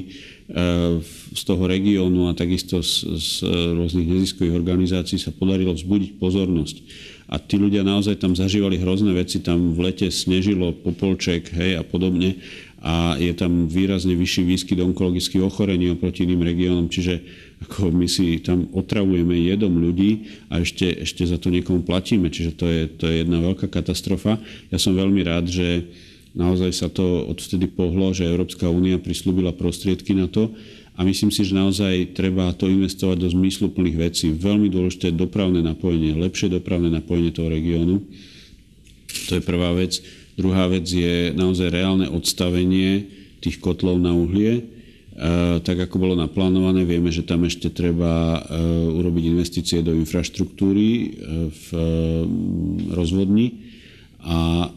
z 1.31 1.41
toho 1.41 1.63
regiónu 1.65 2.29
a 2.29 2.37
takisto 2.37 2.83
z, 2.85 3.17
z 3.17 3.29
rôznych 3.73 4.05
neziskových 4.05 4.53
organizácií 4.53 5.17
sa 5.17 5.33
podarilo 5.33 5.73
vzbudiť 5.73 6.21
pozornosť. 6.21 6.75
A 7.25 7.41
tí 7.41 7.57
ľudia 7.57 7.81
naozaj 7.81 8.21
tam 8.21 8.37
zažívali 8.37 8.77
hrozné 8.77 9.17
veci, 9.17 9.41
tam 9.41 9.73
v 9.73 9.89
lete 9.89 10.13
snežilo 10.13 10.77
popolček 10.77 11.49
hej, 11.57 11.81
a 11.81 11.81
podobne 11.81 12.37
a 12.85 13.17
je 13.17 13.33
tam 13.33 13.65
výrazne 13.65 14.13
vyšší 14.13 14.45
výskyt 14.45 14.77
onkologických 14.77 15.41
ochorení 15.41 15.89
oproti 15.89 16.21
iným 16.21 16.45
regiónom, 16.45 16.85
čiže 16.85 17.25
ako 17.65 17.89
my 17.89 18.05
si 18.05 18.37
tam 18.45 18.69
otravujeme 18.77 19.33
jedom 19.41 19.73
ľudí 19.81 20.29
a 20.53 20.61
ešte, 20.61 21.01
ešte 21.01 21.25
za 21.25 21.41
to 21.41 21.49
niekomu 21.49 21.81
platíme, 21.81 22.29
čiže 22.29 22.53
to 22.53 22.69
je, 22.69 22.81
to 22.85 23.09
je 23.09 23.25
jedna 23.25 23.41
veľká 23.41 23.73
katastrofa. 23.73 24.37
Ja 24.69 24.77
som 24.77 24.93
veľmi 24.93 25.25
rád, 25.25 25.49
že 25.49 25.89
Naozaj 26.35 26.71
sa 26.75 26.87
to 26.91 27.31
odvtedy 27.31 27.71
pohlo, 27.71 28.11
že 28.11 28.27
Európska 28.27 28.67
únia 28.67 28.99
prislúbila 28.99 29.55
prostriedky 29.55 30.11
na 30.11 30.27
to 30.27 30.51
a 30.99 31.07
myslím 31.07 31.31
si, 31.31 31.47
že 31.47 31.55
naozaj 31.55 32.11
treba 32.11 32.51
to 32.51 32.67
investovať 32.67 33.23
do 33.23 33.27
zmysluplných 33.31 33.95
vecí. 33.95 34.35
Veľmi 34.35 34.67
dôležité 34.67 35.15
dopravné 35.15 35.63
napojenie, 35.63 36.11
lepšie 36.19 36.51
dopravné 36.51 36.91
napojenie 36.91 37.31
toho 37.31 37.47
regiónu. 37.47 38.03
To 39.31 39.39
je 39.39 39.41
prvá 39.47 39.71
vec. 39.79 40.03
Druhá 40.35 40.67
vec 40.67 40.85
je 40.87 41.31
naozaj 41.31 41.71
reálne 41.71 42.07
odstavenie 42.11 43.07
tých 43.39 43.59
kotlov 43.63 43.99
na 43.99 44.11
uhlie, 44.11 44.67
tak 45.63 45.79
ako 45.79 45.95
bolo 45.95 46.15
naplánované, 46.19 46.83
vieme, 46.83 47.07
že 47.07 47.23
tam 47.23 47.47
ešte 47.47 47.71
treba 47.71 48.43
urobiť 48.91 49.23
investície 49.31 49.79
do 49.79 49.95
infraštruktúry 49.95 51.15
v 51.55 51.67
rozvodni 52.91 53.75
a 54.25 54.65
e, 54.65 54.69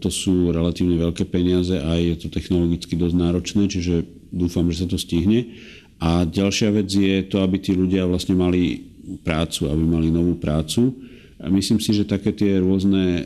to 0.00 0.08
sú 0.08 0.48
relatívne 0.48 0.96
veľké 0.96 1.28
peniaze 1.28 1.76
a 1.76 2.00
je 2.00 2.16
to 2.16 2.32
technologicky 2.32 2.96
dosť 2.96 3.16
náročné, 3.20 3.68
čiže 3.68 4.08
dúfam, 4.32 4.64
že 4.72 4.84
sa 4.84 4.88
to 4.88 4.96
stihne. 4.96 5.52
A 6.00 6.24
ďalšia 6.24 6.72
vec 6.72 6.88
je 6.88 7.28
to, 7.28 7.44
aby 7.44 7.60
tí 7.60 7.76
ľudia 7.76 8.08
vlastne 8.08 8.32
mali 8.32 8.88
prácu, 9.20 9.68
aby 9.68 9.84
mali 9.84 10.08
novú 10.08 10.40
prácu. 10.40 10.96
A 11.42 11.50
myslím 11.50 11.82
si, 11.82 11.90
že 11.90 12.06
také 12.06 12.30
tie 12.30 12.62
rôzne 12.62 13.20
e, 13.20 13.24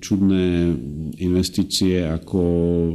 čudné 0.00 0.72
investície 1.20 2.00
ako 2.00 2.40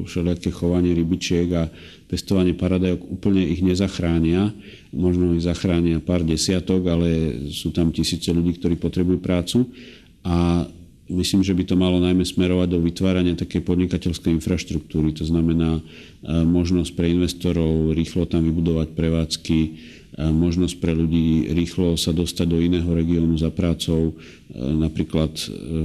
všelijaké 0.09 0.49
chovanie 0.49 0.97
rybičiek 0.97 1.47
a 1.53 1.69
pestovanie 2.09 2.57
paradajok 2.57 3.05
úplne 3.05 3.45
ich 3.45 3.61
nezachránia. 3.61 4.49
Možno 4.89 5.37
ich 5.37 5.45
zachránia 5.45 6.01
pár 6.01 6.25
desiatok, 6.25 6.89
ale 6.89 7.09
sú 7.53 7.69
tam 7.69 7.93
tisíce 7.93 8.33
ľudí, 8.33 8.57
ktorí 8.57 8.81
potrebujú 8.81 9.21
prácu. 9.21 9.69
A 10.25 10.65
myslím, 11.05 11.45
že 11.45 11.53
by 11.53 11.63
to 11.63 11.75
malo 11.77 12.01
najmä 12.01 12.25
smerovať 12.25 12.67
do 12.73 12.79
vytvárania 12.81 13.37
takej 13.37 13.61
podnikateľskej 13.61 14.41
infraštruktúry. 14.41 15.13
To 15.21 15.25
znamená 15.27 15.79
e, 15.79 15.81
možnosť 16.33 16.91
pre 16.97 17.13
investorov 17.13 17.93
rýchlo 17.93 18.25
tam 18.25 18.41
vybudovať 18.41 18.97
prevádzky, 18.97 19.59
možnosť 20.17 20.81
pre 20.81 20.97
ľudí 20.97 21.53
rýchlo 21.53 21.93
sa 21.93 22.09
dostať 22.09 22.47
do 22.49 22.57
iného 22.57 22.89
regiónu 22.89 23.37
za 23.37 23.53
prácou. 23.53 24.11
E, 24.11 24.13
napríklad 24.57 25.29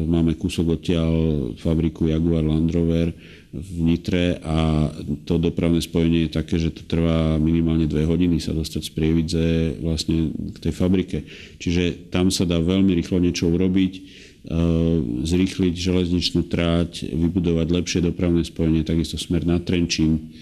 máme 0.08 0.40
kúsok 0.40 0.80
odtiaľ 0.80 1.12
fabriku 1.60 2.08
Jaguar 2.08 2.40
Land 2.40 2.72
Rover 2.72 3.12
v 3.52 3.76
Nitre 3.84 4.40
a 4.40 4.88
to 5.28 5.36
dopravné 5.36 5.84
spojenie 5.84 6.24
je 6.24 6.36
také, 6.40 6.56
že 6.56 6.72
to 6.72 6.88
trvá 6.88 7.36
minimálne 7.36 7.84
dve 7.84 8.08
hodiny 8.08 8.40
sa 8.40 8.56
dostať 8.56 8.80
z 8.88 8.92
Prievidze 8.96 9.46
vlastne 9.84 10.32
k 10.32 10.56
tej 10.56 10.72
fabrike. 10.72 11.28
Čiže 11.60 12.08
tam 12.08 12.32
sa 12.32 12.48
dá 12.48 12.56
veľmi 12.56 12.96
rýchlo 12.96 13.20
niečo 13.20 13.52
urobiť 13.52 13.92
Eh, 14.42 14.98
zrýchliť 15.22 15.70
železničnú 15.70 16.50
tráť, 16.50 17.06
vybudovať 17.14 17.66
lepšie 17.78 18.00
dopravné 18.02 18.42
spojenie, 18.42 18.82
takisto 18.82 19.14
smer 19.14 19.46
na 19.46 19.62
Trenčín. 19.62 20.34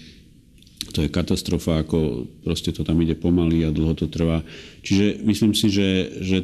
To 0.91 1.03
je 1.03 1.09
katastrofa, 1.11 1.83
ako 1.83 2.27
proste 2.43 2.75
to 2.75 2.83
tam 2.83 2.99
ide 2.99 3.15
pomaly 3.15 3.63
a 3.63 3.73
dlho 3.73 3.95
to 3.95 4.11
trvá. 4.11 4.43
Čiže 4.83 5.23
myslím 5.23 5.55
si, 5.55 5.71
že, 5.71 5.89
že 6.19 6.37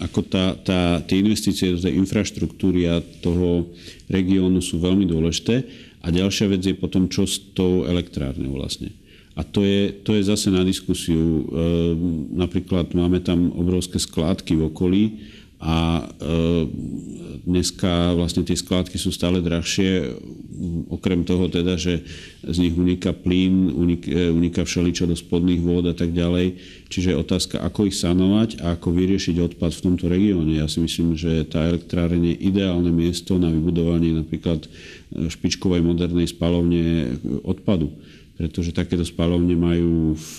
ako 0.00 0.20
tá, 0.24 0.56
tá, 0.56 0.80
tie 1.04 1.20
investície 1.20 1.76
do 1.76 1.80
tej 1.80 2.00
infraštruktúry 2.00 2.88
a 2.88 3.04
toho 3.20 3.68
regiónu 4.08 4.64
sú 4.64 4.80
veľmi 4.80 5.04
dôležité. 5.04 5.62
A 6.00 6.08
ďalšia 6.08 6.48
vec 6.48 6.64
je 6.64 6.72
potom, 6.72 7.12
čo 7.12 7.28
s 7.28 7.36
tou 7.52 7.84
elektrárnou 7.84 8.56
vlastne. 8.56 8.96
A 9.36 9.44
to 9.44 9.62
je, 9.62 9.92
to 10.00 10.16
je 10.16 10.24
zase 10.24 10.48
na 10.48 10.64
diskusiu. 10.64 11.20
E, 11.20 11.42
napríklad 12.34 12.96
máme 12.96 13.20
tam 13.20 13.52
obrovské 13.52 14.00
skládky 14.00 14.56
v 14.56 14.66
okolí, 14.72 15.02
a 15.60 16.00
e, 16.00 16.04
dneska 17.44 18.16
vlastne 18.16 18.48
tie 18.48 18.56
skládky 18.56 18.96
sú 18.96 19.12
stále 19.12 19.44
drahšie, 19.44 20.08
okrem 20.88 21.20
toho 21.20 21.52
teda, 21.52 21.76
že 21.76 22.00
z 22.40 22.56
nich 22.64 22.72
uniká 22.72 23.12
plyn, 23.12 23.68
e, 23.68 24.32
uniká 24.32 24.64
všeličo 24.64 25.04
do 25.04 25.12
spodných 25.12 25.60
vôd 25.60 25.92
a 25.92 25.94
tak 25.94 26.16
ďalej. 26.16 26.56
Čiže 26.88 27.12
otázka, 27.12 27.60
ako 27.60 27.92
ich 27.92 27.96
sanovať 28.00 28.64
a 28.64 28.80
ako 28.80 28.88
vyriešiť 28.88 29.36
odpad 29.36 29.76
v 29.76 29.84
tomto 29.84 30.08
regióne. 30.08 30.56
Ja 30.56 30.64
si 30.64 30.80
myslím, 30.80 31.12
že 31.20 31.44
tá 31.44 31.68
elektráreň 31.68 32.32
je 32.32 32.36
ideálne 32.40 32.88
miesto 32.88 33.36
na 33.36 33.52
vybudovanie 33.52 34.16
napríklad 34.16 34.64
e, 34.64 35.28
špičkovej 35.28 35.84
modernej 35.84 36.24
spalovne 36.32 37.20
odpadu 37.44 37.92
pretože 38.40 38.72
takéto 38.72 39.04
spalovne 39.04 39.52
majú 39.52 40.16
v 40.16 40.32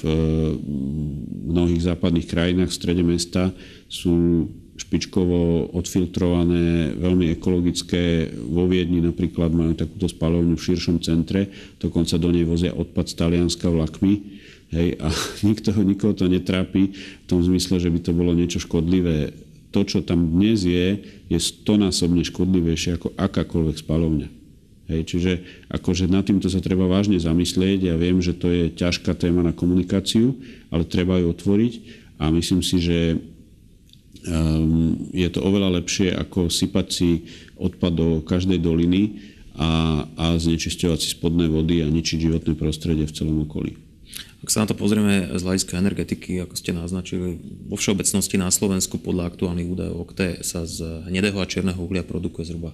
mnohých 1.53 1.85
západných 1.85 2.25
krajinách 2.25 2.73
v 2.73 2.79
strede 2.81 3.05
mesta 3.05 3.53
sú 3.85 4.49
špičkovo 4.81 5.69
odfiltrované, 5.77 6.97
veľmi 6.97 7.29
ekologické. 7.37 8.33
Vo 8.33 8.65
Viedni 8.65 8.97
napríklad 8.97 9.53
majú 9.53 9.77
takúto 9.77 10.09
spalovňu 10.09 10.57
v 10.57 10.65
širšom 10.73 10.97
centre, 11.05 11.53
dokonca 11.77 12.17
do 12.17 12.29
nej 12.33 12.43
vozia 12.43 12.73
odpad 12.73 13.05
z 13.05 13.15
Talianska 13.21 13.69
vlakmi. 13.69 14.13
Hej, 14.73 14.97
a 14.97 15.07
nikto, 15.47 15.75
nikoho 15.85 16.17
to 16.17 16.25
netrápi 16.25 16.97
v 16.97 17.25
tom 17.29 17.45
zmysle, 17.45 17.77
že 17.77 17.93
by 17.93 17.99
to 18.01 18.11
bolo 18.17 18.33
niečo 18.33 18.57
škodlivé. 18.57 19.37
To, 19.71 19.87
čo 19.87 20.03
tam 20.03 20.35
dnes 20.35 20.67
je, 20.67 20.99
je 21.31 21.39
stonásobne 21.39 22.27
škodlivejšie 22.27 22.99
ako 22.99 23.15
akákoľvek 23.15 23.77
spalovňa. 23.79 24.27
Hej, 24.91 25.01
čiže 25.07 25.31
akože 25.71 26.11
nad 26.11 26.27
týmto 26.27 26.51
sa 26.51 26.59
treba 26.59 26.83
vážne 26.83 27.15
zamyslieť. 27.15 27.87
Ja 27.87 27.95
viem, 27.95 28.19
že 28.19 28.35
to 28.35 28.51
je 28.51 28.67
ťažká 28.75 29.15
téma 29.15 29.39
na 29.39 29.55
komunikáciu, 29.55 30.35
ale 30.67 30.83
treba 30.83 31.15
ju 31.23 31.31
otvoriť 31.31 31.73
a 32.19 32.27
myslím 32.29 32.59
si, 32.59 32.77
že 32.83 33.15
je 35.11 35.29
to 35.33 35.39
oveľa 35.41 35.81
lepšie 35.81 36.13
ako 36.13 36.53
sypať 36.53 36.87
si 36.93 37.09
odpad 37.57 37.93
do 37.93 38.07
každej 38.21 38.61
doliny 38.61 39.17
a, 39.57 40.03
a 40.17 40.25
znečisťovať 40.37 40.99
si 41.01 41.09
spodné 41.17 41.49
vody 41.49 41.81
a 41.81 41.89
ničiť 41.89 42.29
životné 42.29 42.53
prostredie 42.53 43.09
v 43.09 43.15
celom 43.15 43.43
okolí. 43.45 43.77
Ak 44.41 44.49
sa 44.49 44.65
na 44.65 44.67
to 44.69 44.73
pozrieme 44.73 45.29
z 45.37 45.41
hľadiska 45.41 45.77
energetiky, 45.77 46.41
ako 46.41 46.57
ste 46.57 46.73
naznačili, 46.73 47.37
vo 47.69 47.77
všeobecnosti 47.77 48.41
na 48.41 48.49
Slovensku 48.49 48.97
podľa 48.97 49.29
aktuálnych 49.29 49.69
údajov 49.69 50.09
OKTE 50.09 50.41
sa 50.41 50.65
z 50.65 51.05
hnedého 51.05 51.37
a 51.37 51.45
čierneho 51.45 51.77
uhlia 51.77 52.01
produkuje 52.01 52.49
zhruba 52.49 52.73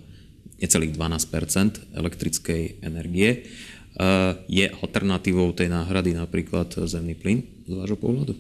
necelých 0.64 0.96
12% 0.96 1.92
elektrickej 1.92 2.82
energie. 2.82 3.52
Ehm, 4.00 4.40
je 4.48 4.66
alternatívou 4.80 5.52
tej 5.52 5.68
náhrady 5.68 6.16
napríklad 6.16 6.72
zemný 6.88 7.20
plyn 7.20 7.44
z 7.68 7.74
vášho 7.76 8.00
pohľadu? 8.00 8.34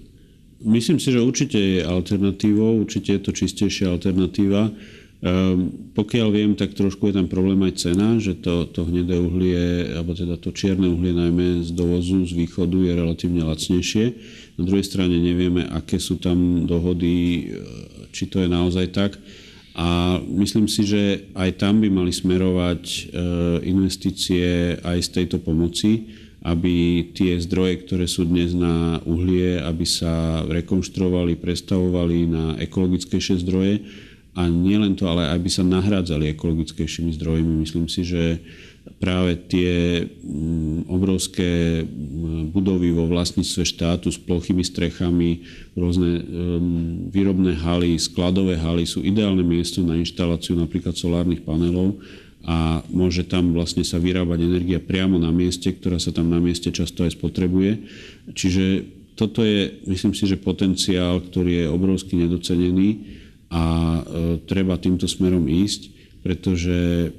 Myslím 0.58 0.98
si, 0.98 1.14
že 1.14 1.22
určite 1.22 1.60
je 1.62 1.86
alternatívou, 1.86 2.82
určite 2.82 3.14
je 3.14 3.22
to 3.22 3.32
čistejšia 3.32 3.94
alternatíva. 3.94 4.74
Um, 5.18 5.74
pokiaľ 5.98 6.28
viem, 6.30 6.54
tak 6.54 6.78
trošku 6.78 7.10
je 7.10 7.18
tam 7.18 7.26
problém 7.26 7.58
aj 7.66 7.90
cena, 7.90 8.22
že 8.22 8.38
to, 8.38 8.70
to 8.70 8.86
hnedé 8.86 9.18
uhlie, 9.18 9.90
alebo 9.98 10.14
teda 10.14 10.38
to 10.38 10.54
čierne 10.54 10.86
uhlie 10.94 11.10
najmä 11.10 11.66
z 11.66 11.74
dovozu, 11.74 12.22
z 12.30 12.38
východu 12.38 12.86
je 12.86 12.94
relatívne 12.94 13.42
lacnejšie. 13.42 14.06
Na 14.62 14.64
druhej 14.66 14.86
strane 14.86 15.18
nevieme, 15.18 15.66
aké 15.74 15.98
sú 15.98 16.22
tam 16.22 16.70
dohody, 16.70 17.14
e, 17.18 17.42
či 18.14 18.30
to 18.30 18.46
je 18.46 18.50
naozaj 18.50 18.94
tak. 18.94 19.18
A 19.74 20.22
myslím 20.22 20.70
si, 20.70 20.86
že 20.86 21.30
aj 21.34 21.66
tam 21.66 21.82
by 21.82 21.90
mali 21.90 22.14
smerovať 22.14 22.82
e, 22.86 23.00
investície 23.74 24.78
aj 24.86 25.02
z 25.02 25.10
tejto 25.18 25.42
pomoci 25.42 26.14
aby 26.46 27.02
tie 27.18 27.42
zdroje, 27.42 27.88
ktoré 27.88 28.06
sú 28.06 28.28
dnes 28.28 28.54
na 28.54 29.02
uhlie, 29.04 29.58
aby 29.58 29.84
sa 29.84 30.46
rekonštruovali, 30.46 31.34
prestavovali 31.38 32.18
na 32.30 32.46
ekologickejšie 32.62 33.42
zdroje 33.42 33.82
a 34.38 34.46
nielen 34.46 34.94
to, 34.94 35.10
ale 35.10 35.34
aby 35.34 35.50
sa 35.50 35.66
nahrádzali 35.66 36.30
ekologickejšími 36.38 37.10
zdrojmi. 37.18 37.54
Myslím 37.66 37.90
si, 37.90 38.06
že 38.06 38.38
práve 39.02 39.36
tie 39.50 40.06
mm, 40.06 40.88
obrovské 40.88 41.84
mm, 41.84 42.54
budovy 42.54 42.94
vo 42.94 43.10
vlastníctve 43.10 43.64
štátu 43.66 44.08
s 44.14 44.22
plochými 44.22 44.64
strechami, 44.64 45.44
rôzne 45.74 46.22
mm, 46.22 47.12
výrobné 47.12 47.58
haly, 47.58 47.98
skladové 48.00 48.56
haly 48.56 48.88
sú 48.88 49.04
ideálne 49.04 49.44
miesto 49.44 49.84
na 49.84 50.00
inštaláciu 50.00 50.56
napríklad 50.56 50.96
solárnych 50.96 51.44
panelov 51.44 51.98
a 52.48 52.80
môže 52.88 53.28
tam 53.28 53.52
vlastne 53.52 53.84
sa 53.84 54.00
vyrábať 54.00 54.40
energia 54.40 54.80
priamo 54.80 55.20
na 55.20 55.36
mieste, 55.36 55.68
ktorá 55.68 56.00
sa 56.00 56.16
tam 56.16 56.32
na 56.32 56.40
mieste 56.40 56.72
často 56.72 57.04
aj 57.04 57.20
spotrebuje. 57.20 57.72
Čiže 58.32 58.66
toto 59.20 59.44
je, 59.44 59.84
myslím 59.92 60.16
si, 60.16 60.24
že 60.30 60.40
potenciál, 60.40 61.20
ktorý 61.20 61.66
je 61.66 61.74
obrovsky 61.74 62.16
nedocenený 62.16 63.20
a 63.52 63.64
e, 64.00 64.02
treba 64.48 64.80
týmto 64.80 65.12
smerom 65.12 65.50
ísť, 65.50 65.92
pretože 66.24 66.78
e, 67.04 67.10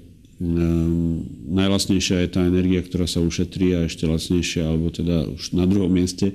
najlasnejšia 1.51 2.25
je 2.25 2.29
tá 2.33 2.47
energia, 2.47 2.81
ktorá 2.81 3.05
sa 3.05 3.21
ušetrí 3.21 3.77
a 3.77 3.85
ešte 3.85 4.09
lacnejšia, 4.09 4.63
alebo 4.65 4.89
teda 4.89 5.29
už 5.29 5.59
na 5.59 5.69
druhom 5.69 5.91
mieste, 5.91 6.33
e, 6.33 6.35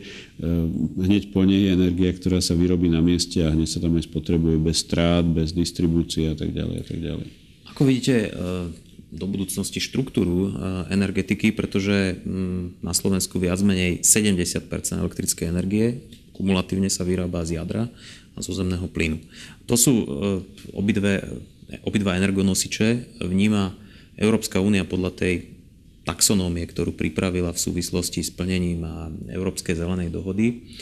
hneď 1.00 1.34
po 1.34 1.48
nej 1.48 1.66
je 1.66 1.76
energia, 1.80 2.12
ktorá 2.14 2.44
sa 2.44 2.54
vyrobí 2.54 2.94
na 2.94 3.02
mieste 3.02 3.42
a 3.42 3.50
hneď 3.50 3.74
sa 3.74 3.80
tam 3.82 3.98
aj 3.98 4.06
spotrebuje 4.06 4.60
bez 4.62 4.86
strát, 4.86 5.24
bez 5.24 5.56
distribúcie 5.56 6.30
a 6.30 6.36
tak 6.36 6.52
ďalej 6.52 6.78
a 6.78 6.86
tak 6.86 7.00
ďalej. 7.02 7.28
Ako 7.74 7.90
vidíte 7.90 8.30
do 9.14 9.30
budúcnosti 9.30 9.78
štruktúru 9.78 10.58
energetiky, 10.90 11.54
pretože 11.54 12.18
mm, 12.26 12.82
na 12.82 12.98
Slovensku 12.98 13.38
viac 13.38 13.62
menej 13.62 14.02
70% 14.02 14.66
elektrickej 14.98 15.46
energie 15.54 16.02
kumulatívne 16.34 16.90
sa 16.90 17.06
vyrába 17.06 17.46
z 17.46 17.62
jadra 17.62 17.94
a 18.34 18.40
zo 18.42 18.58
zemného 18.58 18.90
plynu. 18.90 19.22
To 19.70 19.78
sú 19.78 19.94
e, 19.94 20.06
obidve, 20.74 21.22
obidva 21.86 22.18
energonosiče, 22.18 23.22
vníma 23.22 23.78
Európska 24.18 24.58
únia 24.58 24.82
podľa 24.82 25.14
tej 25.14 25.54
taxonómie, 26.04 26.68
ktorú 26.68 26.98
pripravila 26.98 27.56
v 27.56 27.64
súvislosti 27.64 28.26
s 28.26 28.34
plnením 28.34 28.84
Európskej 29.32 29.80
zelenej 29.80 30.12
dohody 30.12 30.76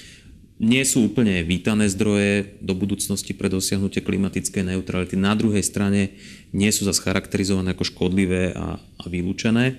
nie 0.61 0.85
sú 0.85 1.09
úplne 1.09 1.41
vítané 1.41 1.89
zdroje 1.89 2.61
do 2.61 2.77
budúcnosti 2.77 3.33
pre 3.33 3.49
dosiahnutie 3.49 4.05
klimatickej 4.05 4.69
neutrality. 4.69 5.17
Na 5.17 5.33
druhej 5.33 5.65
strane 5.65 6.13
nie 6.53 6.69
sú 6.69 6.85
zase 6.85 7.01
charakterizované 7.01 7.73
ako 7.73 7.89
škodlivé 7.89 8.53
a, 8.53 8.77
a 8.77 9.05
vylúčené. 9.09 9.73
E, 9.73 9.75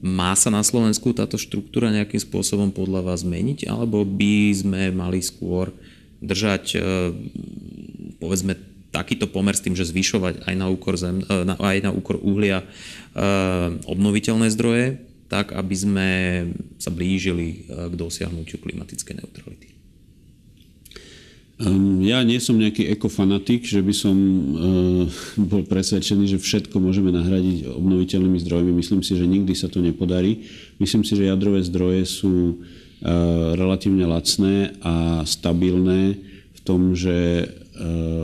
má 0.00 0.32
sa 0.32 0.48
na 0.48 0.64
Slovensku 0.64 1.12
táto 1.12 1.36
štruktúra 1.36 1.92
nejakým 1.92 2.24
spôsobom 2.24 2.72
podľa 2.72 3.12
vás 3.12 3.20
zmeniť, 3.20 3.68
alebo 3.68 4.00
by 4.08 4.34
sme 4.56 4.82
mali 4.96 5.20
skôr 5.20 5.76
držať 6.24 6.64
e, 6.72 6.78
povedzme 8.16 8.56
takýto 8.96 9.28
pomer 9.28 9.52
s 9.52 9.60
tým, 9.60 9.76
že 9.76 9.86
zvyšovať 9.86 10.48
aj 10.48 10.54
na 10.56 10.66
úkor, 10.72 10.98
zem, 10.98 11.22
aj 11.30 11.78
na 11.78 11.94
úkor 11.94 12.18
uhlia 12.18 12.66
obnoviteľné 13.86 14.50
zdroje, 14.50 14.98
tak 15.30 15.54
aby 15.54 15.74
sme 15.78 16.08
sa 16.82 16.90
blížili 16.90 17.70
k 17.70 17.94
dosiahnutiu 17.94 18.58
klimatickej 18.58 19.14
neutrality. 19.22 19.70
Ehm, 21.60 22.00
ja 22.00 22.24
nie 22.24 22.40
som 22.40 22.56
nejaký 22.56 22.88
ekofanatik, 22.88 23.68
že 23.68 23.84
by 23.84 23.92
som 23.92 24.16
eh, 24.16 25.04
bol 25.36 25.62
presvedčený, 25.68 26.24
že 26.36 26.38
všetko 26.40 26.80
môžeme 26.80 27.12
nahradiť 27.12 27.68
obnoviteľnými 27.68 28.40
zdrojmi. 28.40 28.72
Myslím 28.72 29.04
si, 29.04 29.12
že 29.12 29.28
nikdy 29.28 29.52
sa 29.52 29.68
to 29.68 29.84
nepodarí. 29.84 30.48
Myslím 30.80 31.04
si, 31.04 31.12
že 31.20 31.28
jadrové 31.28 31.60
zdroje 31.60 32.08
sú 32.08 32.34
eh, 32.56 33.12
relatívne 33.60 34.08
lacné 34.08 34.72
a 34.80 35.20
stabilné 35.28 36.16
v 36.56 36.60
tom, 36.64 36.96
že 36.96 37.44
eh, 37.44 37.48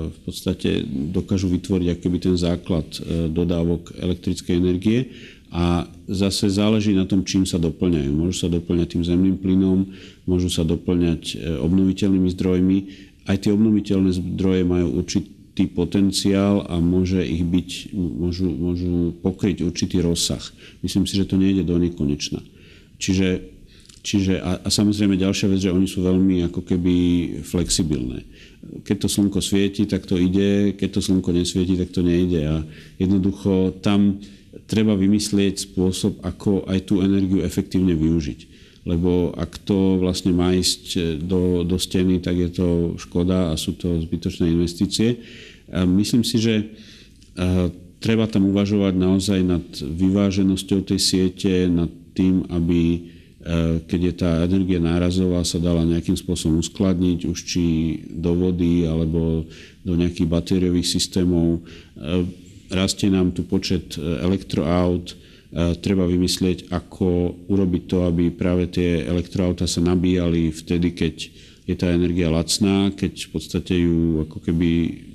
v 0.09 0.19
podstate 0.25 0.81
dokážu 1.13 1.53
vytvoriť 1.53 1.93
akýby 1.93 2.19
ten 2.25 2.41
základ 2.41 2.89
dodávok 3.29 4.01
elektrickej 4.01 4.55
energie 4.57 5.13
a 5.51 5.87
zase 6.11 6.51
záleží 6.51 6.95
na 6.95 7.07
tom, 7.07 7.23
čím 7.23 7.47
sa 7.47 7.57
doplňajú. 7.57 8.11
Môžu 8.11 8.47
sa 8.47 8.49
doplňať 8.51 8.99
tým 8.99 9.05
zemným 9.07 9.37
plynom, 9.39 9.89
môžu 10.27 10.51
sa 10.51 10.67
doplňať 10.67 11.39
obnoviteľnými 11.63 12.29
zdrojmi 12.35 12.79
aj 13.27 13.37
tie 13.43 13.51
obnoviteľné 13.53 14.11
zdroje 14.15 14.63
majú 14.63 15.03
určitý 15.03 15.67
potenciál 15.67 16.63
a 16.71 16.79
môže 16.79 17.19
ich 17.27 17.43
byť, 17.43 17.71
môžu, 17.95 18.47
môžu 18.47 19.19
pokryť 19.21 19.67
určitý 19.67 19.99
rozsah. 19.99 20.43
Myslím 20.81 21.05
si, 21.05 21.19
že 21.19 21.27
to 21.27 21.35
nejde 21.37 21.67
do 21.67 21.75
nekonečna. 21.77 22.39
Čiže, 23.03 23.43
čiže 24.07 24.39
a, 24.39 24.63
a 24.63 24.69
samozrejme 24.71 25.19
ďalšia 25.19 25.51
vec, 25.51 25.61
že 25.67 25.75
oni 25.75 25.91
sú 25.91 26.07
veľmi 26.07 26.47
ako 26.47 26.63
keby 26.63 26.95
flexibilné. 27.43 28.23
Keď 28.87 28.97
to 29.07 29.09
slnko 29.11 29.43
svieti, 29.43 29.91
tak 29.91 30.07
to 30.07 30.15
ide, 30.19 30.79
keď 30.79 30.99
to 30.99 31.01
slnko 31.03 31.35
nesvieti, 31.35 31.75
tak 31.75 31.91
to 31.91 32.03
nejde 32.07 32.41
a 32.47 32.57
jednoducho 33.03 33.83
tam 33.83 34.23
treba 34.65 34.97
vymyslieť 34.97 35.69
spôsob, 35.69 36.25
ako 36.25 36.65
aj 36.65 36.89
tú 36.89 37.05
energiu 37.05 37.45
efektívne 37.45 37.93
využiť 37.93 38.57
lebo 38.87 39.35
ak 39.35 39.67
to 39.67 39.99
vlastne 39.99 40.31
má 40.31 40.55
ísť 40.55 40.83
e, 40.95 40.99
do, 41.19 41.67
do 41.67 41.75
steny, 41.75 42.23
tak 42.23 42.39
je 42.39 42.51
to 42.55 42.69
škoda 43.03 43.51
a 43.51 43.59
sú 43.59 43.75
to 43.75 43.99
zbytočné 43.99 44.47
investície. 44.47 45.19
A 45.75 45.83
myslím 45.83 46.23
si, 46.23 46.39
že 46.39 46.55
e, 46.63 46.65
treba 47.99 48.31
tam 48.31 48.47
uvažovať 48.47 48.95
naozaj 48.95 49.41
nad 49.43 49.67
vyváženosťou 49.83 50.87
tej 50.87 51.01
siete, 51.03 51.67
nad 51.67 51.91
tým, 52.15 52.47
aby 52.47 52.83
e, 52.95 52.99
keď 53.91 54.01
je 54.07 54.15
tá 54.15 54.31
energia 54.47 54.79
nárazová, 54.79 55.43
sa 55.43 55.59
dala 55.59 55.83
nejakým 55.83 56.15
spôsobom 56.15 56.63
uskladniť, 56.63 57.27
už 57.27 57.39
či 57.43 57.63
do 58.07 58.39
vody 58.39 58.87
alebo 58.87 59.51
do 59.83 59.93
nejakých 59.99 60.31
batériových 60.31 60.87
systémov. 60.87 61.67
Rastie 62.71 63.13
nám 63.13 63.33
tu 63.33 63.47
počet 63.47 63.95
elektroaut, 63.99 65.15
treba 65.81 66.05
vymyslieť, 66.05 66.69
ako 66.75 67.33
urobiť 67.49 67.83
to, 67.89 67.99
aby 68.05 68.35
práve 68.35 68.69
tie 68.69 69.07
elektroauta 69.07 69.65
sa 69.65 69.81
nabíjali 69.81 70.53
vtedy, 70.53 70.93
keď 70.93 71.15
je 71.67 71.75
tá 71.75 71.91
energia 71.91 72.31
lacná, 72.31 72.93
keď 72.93 73.27
v 73.27 73.31
podstate 73.31 73.75
ju 73.75 74.23
ako 74.27 74.39
keby 74.43 74.71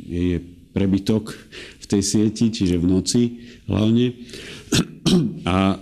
je 0.08 0.38
prebytok 0.72 1.36
v 1.80 1.86
tej 1.86 2.02
sieti, 2.02 2.52
čiže 2.52 2.80
v 2.80 2.86
noci 2.88 3.22
hlavne. 3.68 4.16
A 5.44 5.76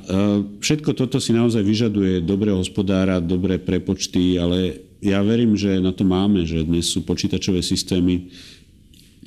všetko 0.57 0.97
toto 0.97 1.21
si 1.21 1.29
naozaj 1.29 1.61
vyžaduje 1.61 2.25
dobré 2.25 2.49
hospodára, 2.49 3.21
dobré 3.21 3.61
prepočty, 3.61 4.41
ale 4.41 4.81
ja 4.99 5.21
verím, 5.21 5.53
že 5.53 5.77
na 5.77 5.93
to 5.93 6.03
máme, 6.03 6.43
že 6.43 6.65
dnes 6.65 6.89
sú 6.89 7.05
počítačové 7.05 7.61
systémy, 7.61 8.33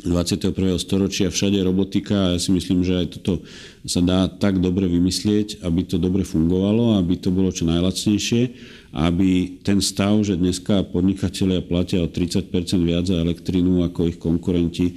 21. 0.00 0.78
storočia, 0.80 1.28
všade 1.28 1.60
robotika 1.60 2.16
a 2.16 2.28
ja 2.34 2.38
si 2.40 2.50
myslím, 2.56 2.80
že 2.80 3.04
aj 3.04 3.06
toto 3.20 3.44
sa 3.82 3.98
dá 3.98 4.30
tak 4.30 4.62
dobre 4.62 4.86
vymyslieť, 4.86 5.66
aby 5.66 5.82
to 5.82 5.98
dobre 5.98 6.22
fungovalo, 6.22 6.98
aby 7.02 7.18
to 7.18 7.34
bolo 7.34 7.50
čo 7.50 7.66
najlacnejšie 7.66 8.42
aby 8.92 9.56
ten 9.64 9.80
stav, 9.80 10.20
že 10.20 10.36
dneska 10.36 10.84
podnikatelia 10.92 11.64
platia 11.64 12.04
o 12.04 12.12
30% 12.12 12.52
viac 12.84 13.08
za 13.08 13.16
elektrínu 13.24 13.88
ako 13.88 14.12
ich 14.12 14.20
konkurenti 14.20 14.92
e, 14.92 14.94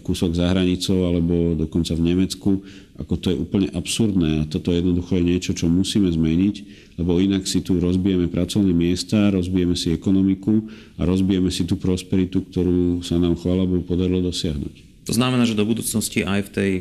kúsok 0.00 0.32
za 0.32 0.48
hranicou 0.48 1.04
alebo 1.04 1.52
dokonca 1.52 1.92
v 1.92 2.08
Nemecku, 2.08 2.64
ako 2.96 3.14
to 3.20 3.26
je 3.28 3.36
úplne 3.36 3.68
absurdné 3.76 4.30
a 4.40 4.48
toto 4.48 4.72
jednoducho 4.72 5.20
je 5.20 5.28
niečo, 5.28 5.52
čo 5.52 5.68
musíme 5.68 6.08
zmeniť, 6.08 6.56
lebo 6.96 7.20
inak 7.20 7.44
si 7.44 7.60
tu 7.60 7.76
rozbijeme 7.76 8.32
pracovné 8.32 8.72
miesta, 8.72 9.28
rozbijeme 9.28 9.76
si 9.76 9.92
ekonomiku 9.92 10.64
a 10.96 11.04
rozbijeme 11.04 11.52
si 11.52 11.68
tú 11.68 11.76
prosperitu, 11.76 12.48
ktorú 12.48 13.04
sa 13.04 13.20
nám, 13.20 13.36
chvála 13.36 13.68
Bohu, 13.68 13.84
podarilo 13.84 14.24
dosiahnuť. 14.24 15.04
To 15.04 15.12
znamená, 15.12 15.44
že 15.44 15.52
do 15.52 15.68
budúcnosti 15.68 16.24
aj 16.24 16.48
v 16.48 16.50
tej 16.56 16.72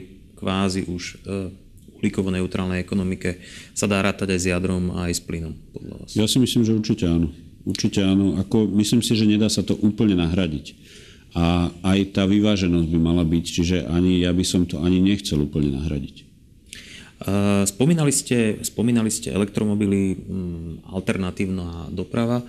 kvázi 0.44 0.84
už 0.92 1.24
uh, 1.24 1.48
uhlíkovo-neutrálnej 2.04 2.84
ekonomike 2.84 3.40
sa 3.72 3.88
dá 3.88 4.04
rátať 4.04 4.36
aj 4.36 4.40
s 4.44 4.46
jadrom 4.52 4.92
a 4.92 5.08
aj 5.08 5.16
s 5.16 5.22
plynom, 5.24 5.56
podľa 5.72 6.04
vás? 6.04 6.12
Ja 6.20 6.28
si 6.28 6.36
myslím, 6.44 6.68
že 6.68 6.76
určite 6.76 7.08
áno. 7.08 7.32
Určite 7.64 8.04
áno. 8.04 8.36
Ako, 8.44 8.68
myslím 8.76 9.00
si, 9.00 9.16
že 9.16 9.24
nedá 9.24 9.48
sa 9.48 9.64
to 9.64 9.80
úplne 9.80 10.20
nahradiť 10.20 10.76
a 11.32 11.72
aj 11.88 12.12
tá 12.12 12.28
vyváženosť 12.28 12.92
by 12.92 13.00
mala 13.00 13.24
byť, 13.24 13.46
čiže 13.48 13.78
ani 13.88 14.20
ja 14.22 14.36
by 14.36 14.44
som 14.44 14.68
to 14.68 14.84
ani 14.84 15.00
nechcel 15.00 15.40
úplne 15.42 15.72
nahradiť. 15.80 16.28
Spomínali 17.72 18.12
ste, 18.12 18.60
spomínali 18.68 19.08
ste 19.08 19.32
elektromobily, 19.32 20.20
alternatívna 20.92 21.88
doprava. 21.88 22.44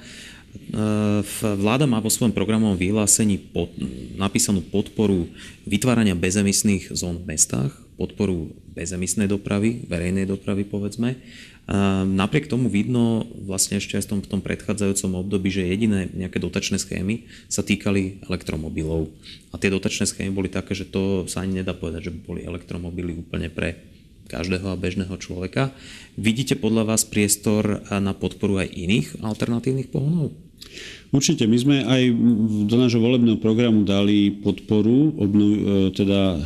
Vláda 1.40 1.86
má 1.86 2.02
vo 2.02 2.10
svojom 2.10 2.34
programovom 2.34 2.74
vyhlásení 2.74 3.38
pod, 3.38 3.70
napísanú 4.18 4.66
podporu 4.66 5.30
vytvárania 5.62 6.18
bezemisných 6.18 6.90
zón 6.90 7.22
v 7.22 7.38
mestách, 7.38 7.70
podporu 7.94 8.50
bezemisnej 8.74 9.30
dopravy, 9.30 9.86
verejnej 9.86 10.26
dopravy 10.26 10.66
povedzme. 10.66 11.16
Napriek 12.04 12.50
tomu 12.50 12.68
vidno 12.68 13.24
vlastne 13.48 13.80
ešte 13.80 13.96
aj 13.96 14.04
v 14.04 14.10
tom, 14.10 14.20
v 14.20 14.30
tom 14.36 14.40
predchádzajúcom 14.44 15.24
období, 15.24 15.48
že 15.48 15.64
jediné 15.64 16.12
nejaké 16.12 16.36
dotačné 16.36 16.76
schémy 16.76 17.24
sa 17.48 17.64
týkali 17.64 18.20
elektromobilov. 18.28 19.08
A 19.54 19.56
tie 19.56 19.72
dotačné 19.72 20.04
schémy 20.04 20.28
boli 20.34 20.52
také, 20.52 20.76
že 20.76 20.84
to 20.84 21.24
sa 21.24 21.40
ani 21.40 21.64
nedá 21.64 21.72
povedať, 21.72 22.10
že 22.10 22.12
by 22.12 22.20
boli 22.20 22.40
elektromobily 22.44 23.16
úplne 23.16 23.48
pre 23.48 23.80
každého 24.28 24.72
a 24.72 24.80
bežného 24.80 25.16
človeka. 25.16 25.72
Vidíte 26.20 26.56
podľa 26.60 26.96
vás 26.96 27.08
priestor 27.08 27.80
na 27.88 28.12
podporu 28.12 28.60
aj 28.60 28.68
iných 28.68 29.24
alternatívnych 29.24 29.88
pohonov? 29.88 30.36
Určite, 31.14 31.46
my 31.46 31.54
sme 31.54 31.76
aj 31.86 32.02
do 32.66 32.74
nášho 32.74 32.98
volebného 32.98 33.38
programu 33.38 33.86
dali 33.86 34.34
podporu 34.34 35.14
obnov, 35.14 35.50
e, 35.54 35.60
teda 35.94 36.34
e, 36.34 36.38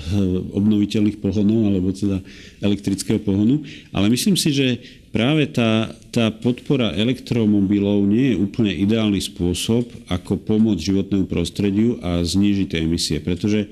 obnoviteľných 0.61 1.25
pohonov, 1.25 1.73
alebo 1.73 1.89
teda 1.89 2.21
elektrického 2.61 3.17
pohonu, 3.17 3.65
ale 3.97 4.13
myslím 4.13 4.37
si, 4.37 4.53
že 4.53 4.77
práve 5.09 5.49
tá, 5.49 5.89
tá 6.13 6.29
podpora 6.29 6.93
elektromobilov 7.01 8.05
nie 8.05 8.37
je 8.37 8.41
úplne 8.45 8.77
ideálny 8.77 9.25
spôsob, 9.25 9.89
ako 10.13 10.37
pomôcť 10.37 10.85
životnému 10.85 11.25
prostrediu 11.25 11.97
a 12.05 12.21
znížiť 12.21 12.77
emisie, 12.77 13.25
pretože 13.25 13.65
e, 13.65 13.69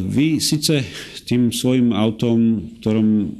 vy 0.00 0.40
síce 0.40 0.80
tým 1.28 1.52
svojim 1.52 1.92
autom, 1.92 2.72
ktorom 2.80 3.36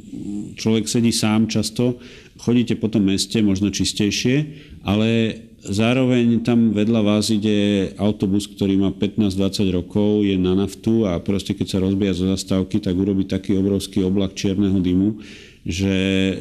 človek 0.60 0.84
sedí 0.92 1.08
sám 1.08 1.48
často, 1.48 1.96
chodíte 2.36 2.76
po 2.76 2.92
tom 2.92 3.08
meste, 3.08 3.40
možno 3.40 3.72
čistejšie, 3.72 4.44
ale 4.84 5.40
Zároveň 5.62 6.42
tam 6.42 6.74
vedľa 6.74 7.00
vás 7.06 7.30
ide 7.30 7.94
autobus, 7.94 8.50
ktorý 8.50 8.82
má 8.82 8.90
15-20 8.90 9.70
rokov, 9.70 10.26
je 10.26 10.34
na 10.34 10.58
naftu 10.58 11.06
a 11.06 11.22
proste 11.22 11.54
keď 11.54 11.66
sa 11.70 11.78
rozbíja 11.78 12.18
zo 12.18 12.26
zastávky, 12.34 12.82
tak 12.82 12.98
urobí 12.98 13.30
taký 13.30 13.54
obrovský 13.54 14.02
oblak 14.02 14.34
čierneho 14.34 14.82
dymu, 14.82 15.22
že 15.62 15.94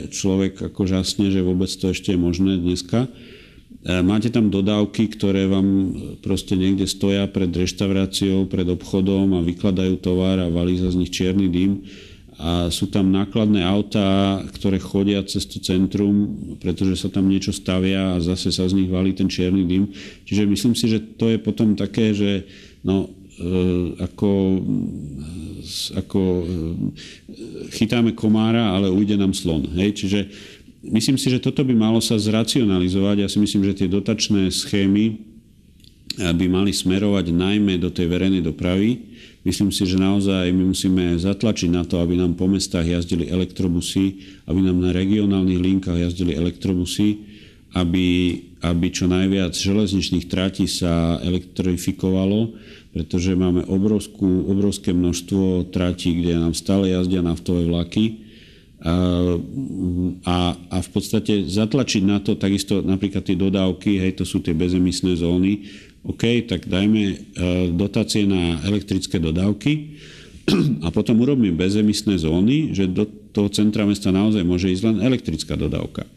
človek 0.10 0.74
ako 0.74 0.90
žasne, 0.90 1.30
že 1.30 1.46
vôbec 1.46 1.70
to 1.70 1.94
ešte 1.94 2.18
je 2.18 2.18
možné 2.18 2.58
dneska. 2.58 3.06
E, 3.06 4.02
máte 4.02 4.34
tam 4.34 4.50
dodávky, 4.50 5.14
ktoré 5.14 5.46
vám 5.46 5.94
proste 6.26 6.58
niekde 6.58 6.90
stoja 6.90 7.30
pred 7.30 7.54
reštauráciou, 7.54 8.50
pred 8.50 8.66
obchodom 8.66 9.38
a 9.38 9.46
vykladajú 9.46 10.02
tovar 10.02 10.42
a 10.42 10.50
valí 10.50 10.82
sa 10.82 10.90
z 10.90 10.98
nich 10.98 11.14
čierny 11.14 11.46
dym 11.46 11.86
a 12.42 12.74
sú 12.74 12.90
tam 12.90 13.14
nákladné 13.14 13.62
autá, 13.62 14.42
ktoré 14.58 14.82
chodia 14.82 15.22
cez 15.22 15.46
to 15.46 15.62
centrum, 15.62 16.34
pretože 16.58 16.98
sa 16.98 17.14
tam 17.14 17.30
niečo 17.30 17.54
stavia 17.54 18.18
a 18.18 18.24
zase 18.24 18.50
sa 18.50 18.66
z 18.66 18.82
nich 18.82 18.90
valí 18.90 19.14
ten 19.14 19.30
čierny 19.30 19.62
dym. 19.70 19.94
Čiže 20.26 20.50
myslím 20.50 20.74
si, 20.74 20.90
že 20.90 20.98
to 21.22 21.30
je 21.30 21.38
potom 21.38 21.78
také, 21.78 22.18
že 22.18 22.50
no, 22.82 23.14
e, 23.38 23.94
ako, 24.02 24.58
ako 26.02 26.22
e, 26.26 26.46
chytáme 27.78 28.18
komára, 28.18 28.74
ale 28.74 28.90
ujde 28.90 29.22
nám 29.22 29.38
slon. 29.38 29.78
Hej? 29.78 30.02
Čiže 30.02 30.20
myslím 30.90 31.22
si, 31.22 31.30
že 31.30 31.46
toto 31.46 31.62
by 31.62 31.78
malo 31.78 32.02
sa 32.02 32.18
zracionalizovať. 32.18 33.22
Ja 33.22 33.30
si 33.30 33.38
myslím, 33.38 33.70
že 33.70 33.86
tie 33.86 33.88
dotačné 33.88 34.50
schémy 34.50 35.30
by 36.18 36.46
mali 36.50 36.74
smerovať 36.74 37.32
najmä 37.32 37.78
do 37.78 37.94
tej 37.94 38.10
verejnej 38.10 38.44
dopravy, 38.44 39.11
Myslím 39.42 39.74
si, 39.74 39.90
že 39.90 39.98
naozaj 39.98 40.54
my 40.54 40.70
musíme 40.70 41.18
zatlačiť 41.18 41.74
na 41.74 41.82
to, 41.82 41.98
aby 41.98 42.14
nám 42.14 42.38
po 42.38 42.46
mestách 42.46 42.86
jazdili 42.86 43.26
elektrobusy, 43.26 44.22
aby 44.46 44.60
nám 44.62 44.78
na 44.78 44.94
regionálnych 44.94 45.58
linkách 45.58 45.98
jazdili 45.98 46.38
elektrobusy, 46.38 47.26
aby, 47.74 48.38
aby 48.62 48.86
čo 48.94 49.10
najviac 49.10 49.58
železničných 49.58 50.30
tratí 50.30 50.70
sa 50.70 51.18
elektrifikovalo, 51.26 52.54
pretože 52.94 53.34
máme 53.34 53.66
obrovskú, 53.66 54.46
obrovské 54.46 54.94
množstvo 54.94 55.74
tratí, 55.74 56.22
kde 56.22 56.38
nám 56.38 56.54
stále 56.54 56.94
jazdia 56.94 57.26
naftové 57.26 57.66
vlaky. 57.66 58.30
A, 58.82 58.94
a, 60.26 60.38
a 60.58 60.78
v 60.82 60.90
podstate 60.90 61.46
zatlačiť 61.50 62.02
na 62.02 62.18
to 62.18 62.34
takisto 62.38 62.82
napríklad 62.82 63.26
tie 63.26 63.38
dodávky, 63.38 64.02
hej, 64.02 64.18
to 64.18 64.26
sú 64.26 64.42
tie 64.42 64.58
bezemisné 64.58 65.18
zóny, 65.18 65.70
OK, 66.02 66.50
tak 66.50 66.66
dajme 66.66 67.02
e, 67.06 67.16
dotácie 67.78 68.26
na 68.26 68.58
elektrické 68.66 69.22
dodávky 69.22 70.02
a 70.86 70.90
potom 70.90 71.22
urobíme 71.22 71.54
bezemisné 71.54 72.18
zóny, 72.18 72.74
že 72.74 72.90
do 72.90 73.06
toho 73.32 73.48
centra 73.54 73.86
mesta 73.86 74.10
naozaj 74.10 74.42
môže 74.42 74.74
ísť 74.74 74.84
len 74.90 74.98
elektrická 75.06 75.54
dodávka 75.54 76.10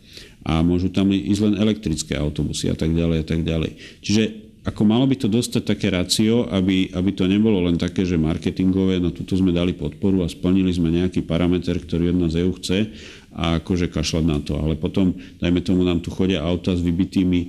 a 0.44 0.60
môžu 0.60 0.92
tam 0.92 1.12
ísť 1.12 1.40
len 1.40 1.54
elektrické 1.56 2.16
autobusy 2.16 2.68
a 2.68 2.76
tak 2.76 2.92
ďalej 2.92 3.24
a 3.24 3.26
tak 3.26 3.40
ďalej. 3.44 3.76
Čiže 4.04 4.22
ako 4.64 4.82
malo 4.88 5.04
by 5.04 5.16
to 5.20 5.28
dostať 5.28 5.76
také 5.76 5.92
racio, 5.92 6.48
aby, 6.48 6.88
aby 6.96 7.10
to 7.12 7.28
nebolo 7.28 7.68
len 7.68 7.76
také, 7.76 8.00
že 8.08 8.16
marketingové, 8.16 8.96
no 8.96 9.12
tuto 9.12 9.36
sme 9.36 9.52
dali 9.52 9.76
podporu 9.76 10.24
a 10.24 10.28
splnili 10.32 10.72
sme 10.72 10.88
nejaký 10.88 11.20
parameter, 11.28 11.76
ktorý 11.76 12.12
jedna 12.12 12.32
z 12.32 12.48
EU 12.48 12.52
chce 12.56 12.78
a 13.34 13.58
akože 13.58 13.90
kašľať 13.90 14.24
na 14.24 14.38
to. 14.38 14.54
Ale 14.54 14.78
potom, 14.78 15.10
dajme 15.42 15.58
tomu, 15.66 15.82
nám 15.82 15.98
tu 15.98 16.14
chodia 16.14 16.38
auta 16.38 16.70
s 16.70 16.80
vybitými 16.80 17.40
e, 17.42 17.48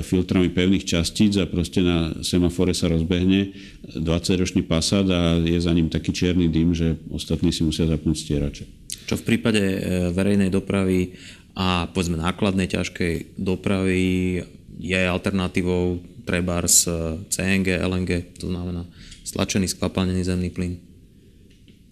filtrami 0.00 0.48
pevných 0.48 0.88
častíc 0.88 1.36
a 1.36 1.44
proste 1.44 1.84
na 1.84 2.16
semafore 2.24 2.72
sa 2.72 2.88
rozbehne 2.88 3.52
20-ročný 4.00 4.64
Passat 4.64 5.04
a 5.12 5.36
je 5.36 5.60
za 5.60 5.76
ním 5.76 5.92
taký 5.92 6.16
čierny 6.16 6.48
dym, 6.48 6.72
že 6.72 6.96
ostatní 7.12 7.52
si 7.52 7.60
musia 7.68 7.84
zapnúť 7.84 8.16
stierače. 8.16 8.64
Čo 9.04 9.20
v 9.20 9.26
prípade 9.28 9.60
e, 9.60 9.78
verejnej 10.16 10.48
dopravy 10.48 11.12
a 11.52 11.84
povedzme 11.92 12.16
nákladnej 12.16 12.72
ťažkej 12.72 13.36
dopravy 13.36 14.40
je 14.80 15.00
alternatívou 15.04 16.00
trebárs 16.24 16.84
CNG, 17.32 17.80
LNG, 17.80 18.40
to 18.40 18.50
znamená 18.50 18.84
stlačený 19.24 19.68
skvapalnený 19.68 20.22
zemný 20.24 20.48
plyn? 20.48 20.80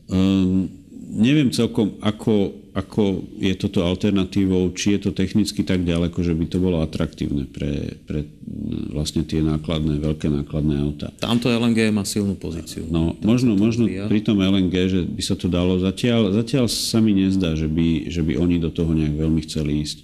Um, 0.08 0.68
neviem 1.16 1.48
celkom, 1.54 1.96
ako, 2.00 2.63
ako 2.74 3.22
je 3.38 3.54
toto 3.54 3.86
alternatívou, 3.86 4.74
či 4.74 4.98
je 4.98 5.06
to 5.06 5.10
technicky 5.14 5.62
tak 5.62 5.86
ďaleko, 5.86 6.18
že 6.26 6.34
by 6.34 6.44
to 6.50 6.58
bolo 6.58 6.82
atraktívne 6.82 7.46
pre, 7.46 8.02
pre 8.02 8.26
vlastne 8.90 9.22
tie 9.22 9.38
nákladné, 9.46 10.02
veľké 10.02 10.26
nákladné 10.26 10.82
auta. 10.82 11.14
Tamto 11.22 11.46
LNG 11.54 11.94
má 11.94 12.02
silnú 12.02 12.34
pozíciu. 12.34 12.90
No, 12.90 13.14
Tam 13.14 13.30
možno, 13.30 13.54
možno 13.54 13.86
pri 13.86 14.20
tom 14.26 14.42
LNG, 14.42 14.74
že 14.90 15.00
by 15.06 15.22
sa 15.22 15.38
to 15.38 15.46
dalo, 15.46 15.78
zatiaľ, 15.78 16.34
zatiaľ 16.34 16.66
sa 16.66 16.98
mi 16.98 17.14
nezdá, 17.14 17.54
že 17.54 17.70
by, 17.70 18.10
že 18.10 18.26
by 18.26 18.42
oni 18.42 18.58
do 18.58 18.74
toho 18.74 18.90
nejak 18.90 19.22
veľmi 19.22 19.40
chceli 19.46 19.86
ísť. 19.86 19.98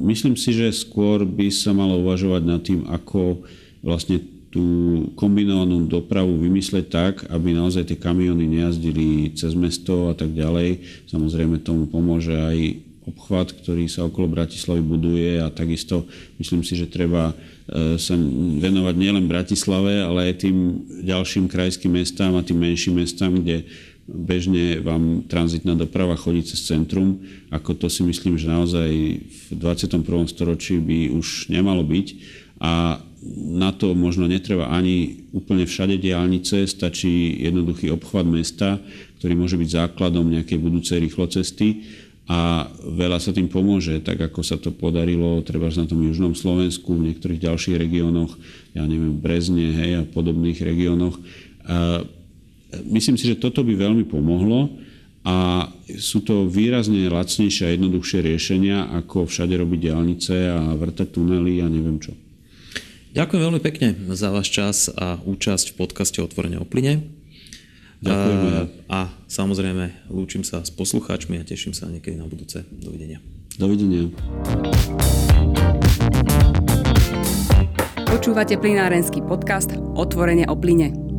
Myslím 0.00 0.40
si, 0.40 0.56
že 0.56 0.72
skôr 0.72 1.28
by 1.28 1.52
sa 1.52 1.76
malo 1.76 2.00
uvažovať 2.00 2.42
nad 2.48 2.60
tým, 2.64 2.88
ako 2.88 3.44
vlastne 3.84 4.24
tú 4.52 4.64
kombinovanú 5.16 5.88
dopravu 5.88 6.36
vymysleť 6.36 6.84
tak, 6.92 7.14
aby 7.32 7.56
naozaj 7.56 7.88
tie 7.88 7.96
kamiony 7.96 8.44
nejazdili 8.44 9.32
cez 9.32 9.56
mesto 9.56 10.12
a 10.12 10.14
tak 10.14 10.36
ďalej. 10.36 10.84
Samozrejme 11.08 11.64
tomu 11.64 11.88
pomôže 11.88 12.36
aj 12.36 12.58
obchvat, 13.08 13.56
ktorý 13.56 13.88
sa 13.90 14.06
okolo 14.06 14.30
Bratislavy 14.30 14.84
buduje 14.84 15.40
a 15.40 15.50
takisto 15.50 16.06
myslím 16.38 16.62
si, 16.62 16.78
že 16.78 16.86
treba 16.86 17.32
e, 17.32 17.98
sa 17.98 18.14
venovať 18.60 18.94
nielen 18.94 19.26
Bratislave, 19.26 20.04
ale 20.04 20.30
aj 20.30 20.46
tým 20.46 20.86
ďalším 21.02 21.50
krajským 21.50 21.98
mestám 21.98 22.38
a 22.38 22.46
tým 22.46 22.62
menším 22.62 23.02
mestám, 23.02 23.34
kde 23.42 23.66
bežne 24.06 24.78
vám 24.84 25.26
tranzitná 25.26 25.74
doprava 25.74 26.14
chodí 26.14 26.46
cez 26.46 26.62
centrum, 26.62 27.22
ako 27.50 27.74
to 27.74 27.86
si 27.90 28.04
myslím, 28.06 28.38
že 28.38 28.52
naozaj 28.52 28.90
v 29.18 29.46
21. 29.56 30.04
storočí 30.30 30.78
by 30.78 31.10
už 31.16 31.50
nemalo 31.50 31.82
byť 31.82 32.06
a 32.62 33.02
na 33.54 33.70
to 33.70 33.94
možno 33.94 34.26
netreba 34.26 34.66
ani 34.66 35.26
úplne 35.30 35.62
všade 35.62 35.94
diálnice, 36.02 36.66
stačí 36.66 37.38
jednoduchý 37.38 37.94
obchvat 37.94 38.26
mesta, 38.26 38.82
ktorý 39.22 39.38
môže 39.38 39.54
byť 39.54 39.68
základom 39.70 40.26
nejakej 40.26 40.58
budúcej 40.58 40.98
rýchlocesty 40.98 41.86
a 42.26 42.70
veľa 42.82 43.18
sa 43.22 43.30
tým 43.30 43.46
pomôže, 43.46 43.98
tak 44.02 44.18
ako 44.18 44.42
sa 44.42 44.58
to 44.58 44.74
podarilo 44.74 45.42
treba 45.46 45.70
na 45.70 45.86
tom 45.86 46.02
južnom 46.02 46.34
Slovensku, 46.34 46.94
v 46.94 47.10
niektorých 47.10 47.46
ďalších 47.46 47.78
regiónoch, 47.78 48.34
ja 48.74 48.82
neviem, 48.86 49.14
v 49.14 49.22
Brezne 49.22 49.66
hej, 49.74 49.90
a 49.98 50.02
podobných 50.06 50.58
regiónoch. 50.58 51.18
Myslím 52.86 53.18
si, 53.18 53.26
že 53.26 53.38
toto 53.38 53.66
by 53.66 53.74
veľmi 53.74 54.06
pomohlo 54.06 54.70
a 55.22 55.66
sú 55.98 56.22
to 56.26 56.50
výrazne 56.50 57.06
lacnejšie 57.10 57.62
a 57.70 57.74
jednoduchšie 57.74 58.18
riešenia, 58.22 58.90
ako 59.02 59.30
všade 59.30 59.54
robiť 59.54 59.78
diálnice 59.90 60.34
a 60.50 60.74
vrtať 60.74 61.14
tunely 61.14 61.62
a 61.62 61.70
neviem 61.70 61.98
čo. 62.02 62.14
Ďakujem 63.12 63.44
veľmi 63.44 63.60
pekne 63.60 63.92
za 64.16 64.32
váš 64.32 64.48
čas 64.48 64.88
a 64.88 65.20
účasť 65.20 65.76
v 65.76 65.84
podcaste 65.84 66.24
Otvorene 66.24 66.56
o 66.56 66.64
plyne. 66.64 67.12
Ďakujem. 68.00 68.40
A, 68.40 68.64
a 68.88 69.00
samozrejme 69.28 70.08
lúčim 70.08 70.40
sa 70.48 70.64
s 70.64 70.72
poslucháčmi 70.72 71.36
a 71.36 71.44
teším 71.44 71.76
sa 71.76 71.92
niekedy 71.92 72.16
na 72.16 72.24
budúce. 72.24 72.64
Dovidenia. 72.72 73.20
Dovidenia. 73.60 74.08
Počúvate 78.08 78.56
plinárenský 78.56 79.20
podcast 79.28 79.76
Otvorene 79.76 80.48
o 80.48 80.56
plyne. 80.56 81.11